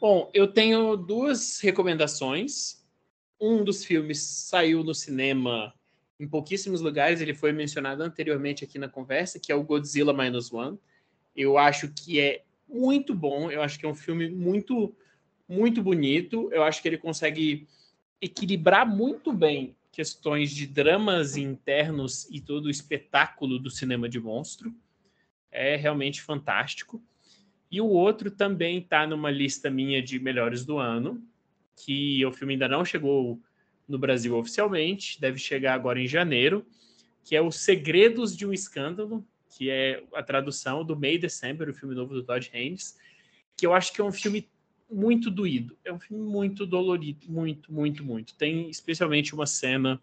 [0.00, 2.82] Bom, eu tenho duas recomendações.
[3.40, 5.74] Um dos filmes saiu no cinema
[6.22, 10.52] em pouquíssimos lugares, ele foi mencionado anteriormente aqui na conversa, que é o Godzilla Minus
[10.52, 10.78] One.
[11.34, 13.50] Eu acho que é muito bom.
[13.50, 14.94] Eu acho que é um filme muito,
[15.48, 16.50] muito bonito.
[16.52, 17.66] Eu acho que ele consegue
[18.20, 24.74] equilibrar muito bem questões de dramas internos e todo o espetáculo do cinema de monstro.
[25.50, 27.02] É realmente fantástico.
[27.70, 31.22] E o outro também está numa lista minha de melhores do ano,
[31.76, 33.40] que o filme ainda não chegou
[33.88, 36.64] no Brasil oficialmente, deve chegar agora em janeiro,
[37.24, 41.74] que é Os Segredos de um Escândalo, que é a tradução do May December, o
[41.74, 42.98] filme novo do Todd Haynes,
[43.56, 44.48] que eu acho que é um filme
[44.92, 45.76] muito doído.
[45.84, 48.34] É um filme muito dolorido, muito, muito, muito.
[48.34, 50.00] Tem especialmente uma cena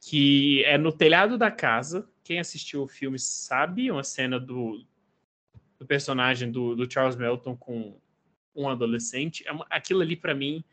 [0.00, 2.08] que é no telhado da casa.
[2.24, 4.84] Quem assistiu o filme sabe, uma cena do,
[5.78, 7.96] do personagem do, do, Charles Melton com
[8.54, 9.44] um adolescente.
[9.46, 10.64] É aquilo ali, para mim,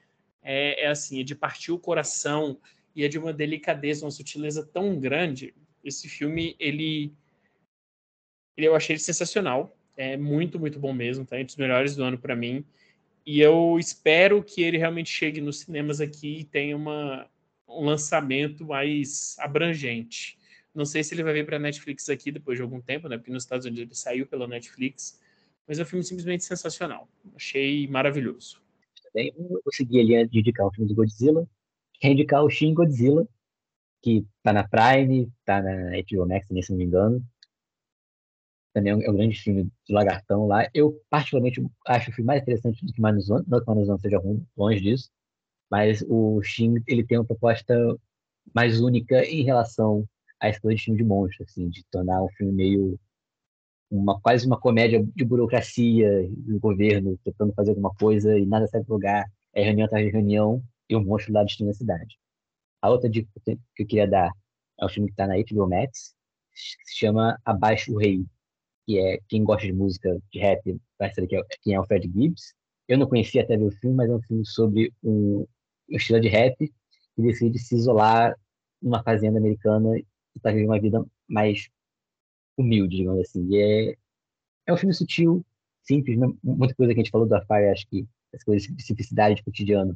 [0.42, 2.60] é, é, assim, é de partir o coração
[2.96, 5.54] e é de uma delicadeza, uma sutileza tão grande.
[5.84, 7.14] Esse filme, ele,
[8.58, 9.76] ele eu achei ele sensacional.
[9.96, 11.26] É muito, muito bom mesmo.
[11.26, 12.66] Tá entre os melhores do ano para mim.
[13.32, 17.30] E eu espero que ele realmente chegue nos cinemas aqui e tenha uma,
[17.68, 20.36] um lançamento mais abrangente.
[20.74, 23.20] Não sei se ele vai vir para a Netflix aqui depois de algum tempo, né?
[23.20, 25.22] Porque nos Estados Unidos ele saiu pela Netflix.
[25.68, 27.08] Mas é um filme simplesmente sensacional.
[27.36, 28.64] Achei maravilhoso.
[29.04, 31.48] Também vou seguir ali de indicar o filme do Godzilla.
[32.00, 33.28] Quer indicar o Shin Godzilla,
[34.02, 37.24] que tá na Prime, tá na HBO Max, se não me engano
[38.74, 40.68] também é é um, grande filme do Lagartão lá.
[40.74, 44.46] Eu, particularmente, acho o filme mais interessante do que Manuzan, não que Manuzan seja ruim,
[44.58, 45.10] longe disso,
[45.70, 47.76] mas o Shin, ele tem uma proposta
[48.54, 50.08] mais única em relação
[50.40, 53.00] a esse de filme de monstro, assim, de tornar um filme meio
[53.92, 58.84] uma quase uma comédia de burocracia do governo tentando fazer alguma coisa e nada sai
[58.84, 62.20] do lugar, é reunião atrás de reunião e o um monstro lá destruindo a cidade.
[62.82, 64.32] A outra dica que eu queria dar
[64.80, 66.14] é um filme que está na HBO Max,
[66.54, 68.24] que se chama Abaixo o Rei,
[68.90, 72.12] que é quem gosta de música de rap vai saber é, quem é o Fred
[72.12, 72.56] Gibbs.
[72.88, 75.46] Eu não conhecia até ver o filme, mas é um filme sobre um,
[75.92, 78.36] um estilo de rap que decide se isolar
[78.82, 81.70] numa fazenda americana e para viver uma vida mais
[82.58, 83.48] humilde, digamos assim.
[83.52, 83.96] E é,
[84.66, 85.46] é um filme sutil,
[85.84, 89.36] simples, muita coisa que a gente falou do Afire, acho que as coisas de simplicidade
[89.36, 89.96] de cotidiano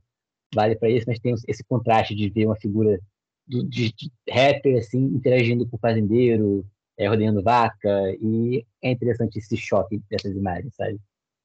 [0.54, 3.00] vale para isso, mas tem esse contraste de ver uma figura
[3.48, 6.64] de, de, de rapper assim interagindo com o fazendeiro,
[7.04, 11.00] é, vaca, e é interessante esse choque dessas imagens, sabe?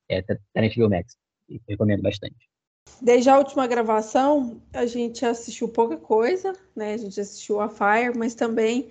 [0.09, 1.16] É, tá, tá HBO Max,
[1.68, 2.48] recomendo bastante.
[3.00, 6.94] Desde a última gravação, a gente assistiu pouca coisa, né?
[6.94, 8.88] A gente assistiu a Fire, mas também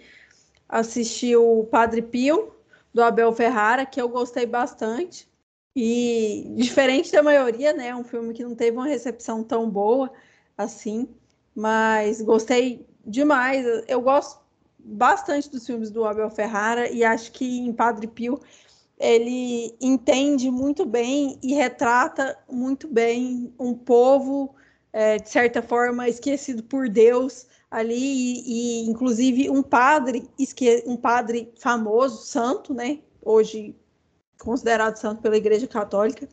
[0.70, 2.56] assistiu o Padre Pio,
[2.94, 5.28] do Abel Ferrara, que eu gostei bastante.
[5.76, 7.96] E diferente da maioria, né?
[7.96, 10.12] Um filme que não teve uma recepção tão boa
[10.58, 11.08] assim,
[11.56, 13.66] mas gostei demais.
[13.88, 14.42] Eu gosto
[14.88, 18.40] bastante dos filmes do Abel Ferrara e acho que em Padre Pio
[18.98, 24.56] ele entende muito bem e retrata muito bem um povo,
[24.92, 30.28] é, de certa forma, esquecido por Deus ali, e, e inclusive um padre,
[30.86, 33.00] um padre famoso, santo, né?
[33.22, 33.76] Hoje
[34.40, 36.28] considerado santo pela Igreja Católica,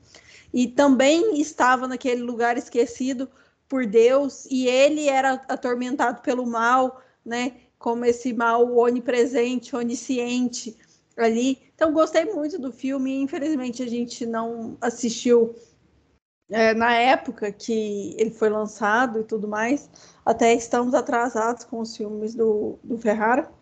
[0.53, 3.29] e também estava naquele lugar esquecido
[3.69, 7.64] por Deus, e ele era atormentado pelo mal, né?
[7.85, 10.75] Como esse mal onipresente, onisciente
[11.15, 11.71] ali.
[11.75, 13.21] Então, gostei muito do filme.
[13.21, 15.55] Infelizmente, a gente não assistiu
[16.49, 19.91] é, na época que ele foi lançado e tudo mais.
[20.25, 23.53] Até estamos atrasados com os filmes do, do Ferrara.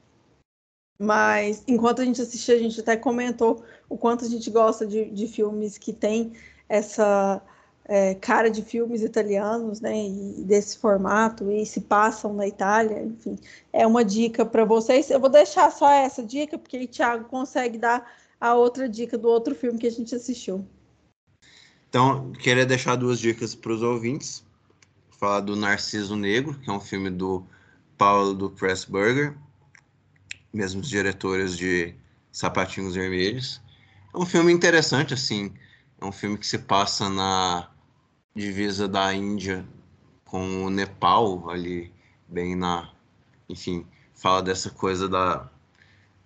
[0.96, 5.06] Mas enquanto a gente assistia, a gente até comentou o quanto a gente gosta de,
[5.06, 6.32] de filmes que tem
[6.68, 7.42] essa
[7.84, 13.38] é, cara de filmes italianos, né, e desse formato, e se passam na Itália, enfim,
[13.72, 15.10] é uma dica para vocês.
[15.10, 18.10] Eu vou deixar só essa dica, porque o Thiago consegue dar
[18.40, 20.64] a outra dica do outro filme que a gente assistiu.
[21.88, 24.42] Então, queria deixar duas dicas para os ouvintes.
[25.10, 27.44] Falar do Narciso Negro, que é um filme do
[27.96, 29.36] Paulo do Pressburger,
[30.52, 31.94] mesmos diretores de
[32.32, 33.60] Sapatinhos Vermelhos.
[34.12, 35.52] É um filme interessante, assim,
[36.02, 37.70] é um filme que se passa na
[38.34, 39.64] divisa da Índia
[40.24, 41.92] com o Nepal, ali
[42.28, 42.90] bem na.
[43.48, 45.48] Enfim, fala dessa coisa da,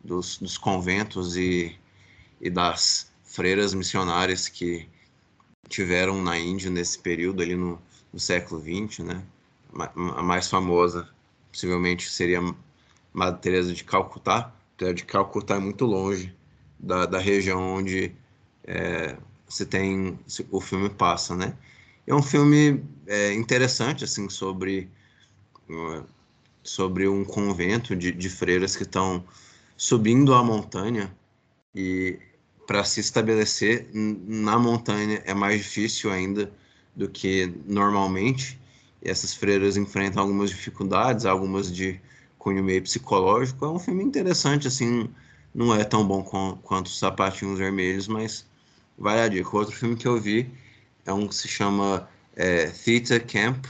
[0.02, 1.78] dos, dos conventos e,
[2.40, 4.88] e das freiras missionárias que
[5.68, 7.78] tiveram na Índia nesse período ali no,
[8.12, 9.22] no século XX, né?
[10.16, 11.06] A mais famosa
[11.52, 12.40] possivelmente seria
[13.12, 14.54] Madre Teresa de Calcutá.
[14.78, 16.34] Teresa de Calcutá é muito longe
[16.78, 18.14] da, da região onde
[18.64, 19.16] é,
[19.48, 20.18] se tem
[20.50, 21.54] o filme passa, né?
[22.06, 24.88] É um filme é, interessante, assim, sobre,
[26.62, 29.24] sobre um convento de, de freiras que estão
[29.76, 31.14] subindo a montanha
[31.74, 32.18] e
[32.66, 36.50] para se estabelecer na montanha é mais difícil ainda
[36.94, 38.58] do que normalmente.
[39.02, 42.00] E essas freiras enfrentam algumas dificuldades, algumas de
[42.38, 43.64] cunho meio psicológico.
[43.64, 45.08] É um filme interessante, assim,
[45.54, 48.46] não é tão bom com, quanto os Sapatinhos Vermelhos, mas
[48.98, 49.56] vale a dica.
[49.56, 50.50] Outro filme que eu vi
[51.04, 53.66] é um que se chama é, Theater Camp,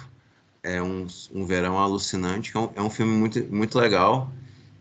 [0.63, 4.33] é um, um verão alucinante, é um, é um filme muito, muito legal,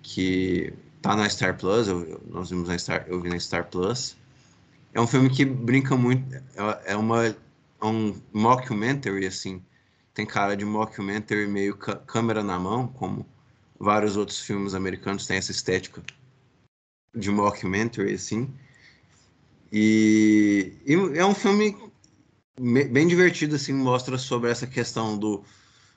[0.01, 4.17] que tá na Star Plus, eu, nós vimos na Star, eu vi na Star Plus.
[4.93, 7.35] É um filme que brinca muito, é, é uma é
[7.85, 9.61] um mockumentary assim,
[10.13, 13.25] tem cara de mockumentary meio câmera na mão, como
[13.79, 16.01] vários outros filmes americanos têm essa estética
[17.13, 18.51] de mockumentary assim.
[19.71, 21.75] E, e é um filme
[22.59, 25.43] bem divertido assim, mostra sobre essa questão do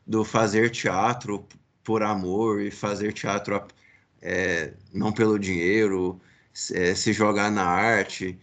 [0.08, 1.46] do fazer teatro
[1.84, 3.62] por amor e fazer teatro
[4.22, 6.18] é, não pelo dinheiro,
[6.72, 8.38] é, se jogar na arte.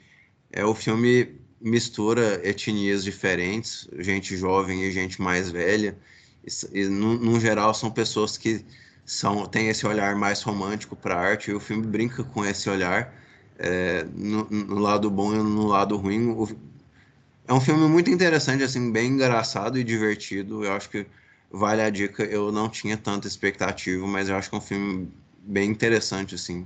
[0.51, 5.97] É, o filme mistura etnias diferentes, gente jovem e gente mais velha.
[6.43, 8.63] E, e no, no, geral, são pessoas que
[9.03, 12.69] são, têm esse olhar mais romântico para a arte, e o filme brinca com esse
[12.69, 13.11] olhar,
[13.57, 16.29] é, no, no, lado bom e no lado ruim.
[16.29, 16.47] O,
[17.47, 20.63] é um filme muito interessante, assim, bem engraçado e divertido.
[20.63, 21.05] Eu acho que
[21.51, 22.23] vale a dica.
[22.23, 26.65] Eu não tinha tanta expectativa, mas eu acho que é um filme bem interessante, assim.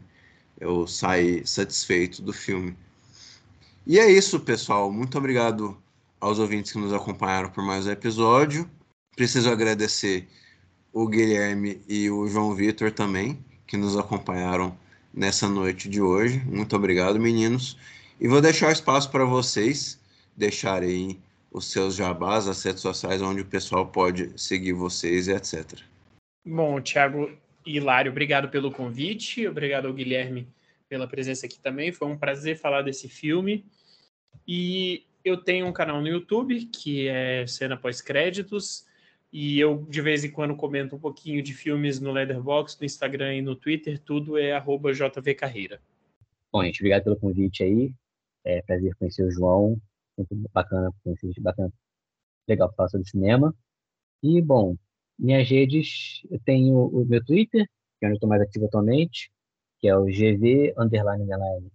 [0.59, 2.75] Eu saí satisfeito do filme.
[3.85, 4.91] E é isso, pessoal.
[4.91, 5.77] Muito obrigado
[6.19, 8.69] aos ouvintes que nos acompanharam por mais um episódio.
[9.15, 10.27] Preciso agradecer
[10.91, 14.77] o Guilherme e o João Vitor também, que nos acompanharam
[15.19, 16.39] nessa noite de hoje.
[16.45, 17.77] Muito obrigado, meninos.
[18.21, 19.99] E vou deixar espaço para vocês
[20.35, 25.81] deixarem os seus jabás, as redes sociais onde o pessoal pode seguir vocês e etc.
[26.45, 27.29] Bom, Thiago,
[27.65, 30.47] Hilário, obrigado pelo convite, obrigado ao Guilherme
[30.87, 31.91] pela presença aqui também.
[31.91, 33.65] Foi um prazer falar desse filme.
[34.47, 38.85] E eu tenho um canal no YouTube que é Cena Pós-Créditos.
[39.31, 43.35] E eu, de vez em quando, comento um pouquinho de filmes no Leatherbox, no Instagram
[43.35, 43.99] e no Twitter.
[43.99, 44.59] Tudo é
[44.93, 45.79] jvcarreira.
[46.51, 47.93] Bom, gente, obrigado pelo convite aí.
[48.43, 49.79] É prazer conhecer o João.
[50.15, 51.71] Sempre bacana conhecer gente bacana.
[52.47, 53.55] Legal falar sobre cinema.
[54.23, 54.75] E, bom,
[55.17, 57.65] minhas redes, eu tenho o meu Twitter,
[57.99, 59.31] que é onde eu estou mais ativo atualmente,
[59.79, 61.71] que é o GV underline, underline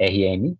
[0.00, 0.56] RM.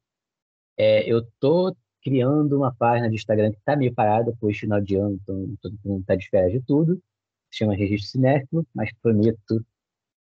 [0.77, 4.97] É, eu estou criando uma página de Instagram que está meio parada, pois final de
[4.97, 7.01] ano, então todo mundo está de férias de tudo.
[7.51, 9.65] Se chama Registro Cinéfilo, mas prometo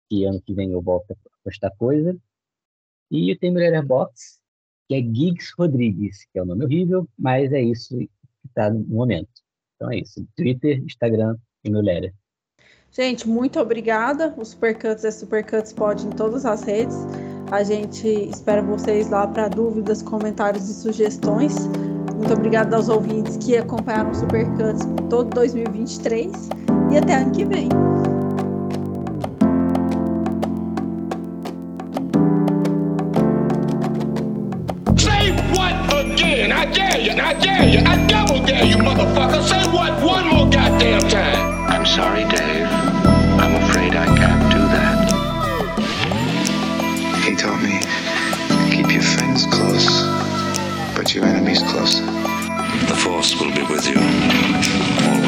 [0.09, 2.17] que ano que vem eu volto a postar coisa.
[3.11, 4.41] E eu tenho Box,
[4.89, 8.11] que é Gigs Rodrigues, que é o um nome horrível, mas é isso que
[8.47, 9.31] está no momento.
[9.77, 10.27] Então é isso.
[10.37, 12.13] Twitter, Instagram, e Lera.
[12.91, 14.33] Gente, muito obrigada.
[14.37, 16.97] O Supercuts é Supercuts Pod em todas as redes.
[17.51, 21.69] A gente espera vocês lá para dúvidas, comentários e sugestões.
[22.17, 26.33] Muito obrigada aos ouvintes que acompanharam o Supercuts todo 2023
[26.91, 27.69] e até ano que vem.
[34.97, 36.53] Say what again?
[36.53, 39.43] I dare you, I dare you, I double dare you, motherfucker.
[39.43, 41.69] Say what one more goddamn time.
[41.69, 42.84] I'm sorry, Dave.
[49.15, 50.03] friends close,
[50.97, 52.01] but your enemies close.
[52.01, 55.24] The force will be with you.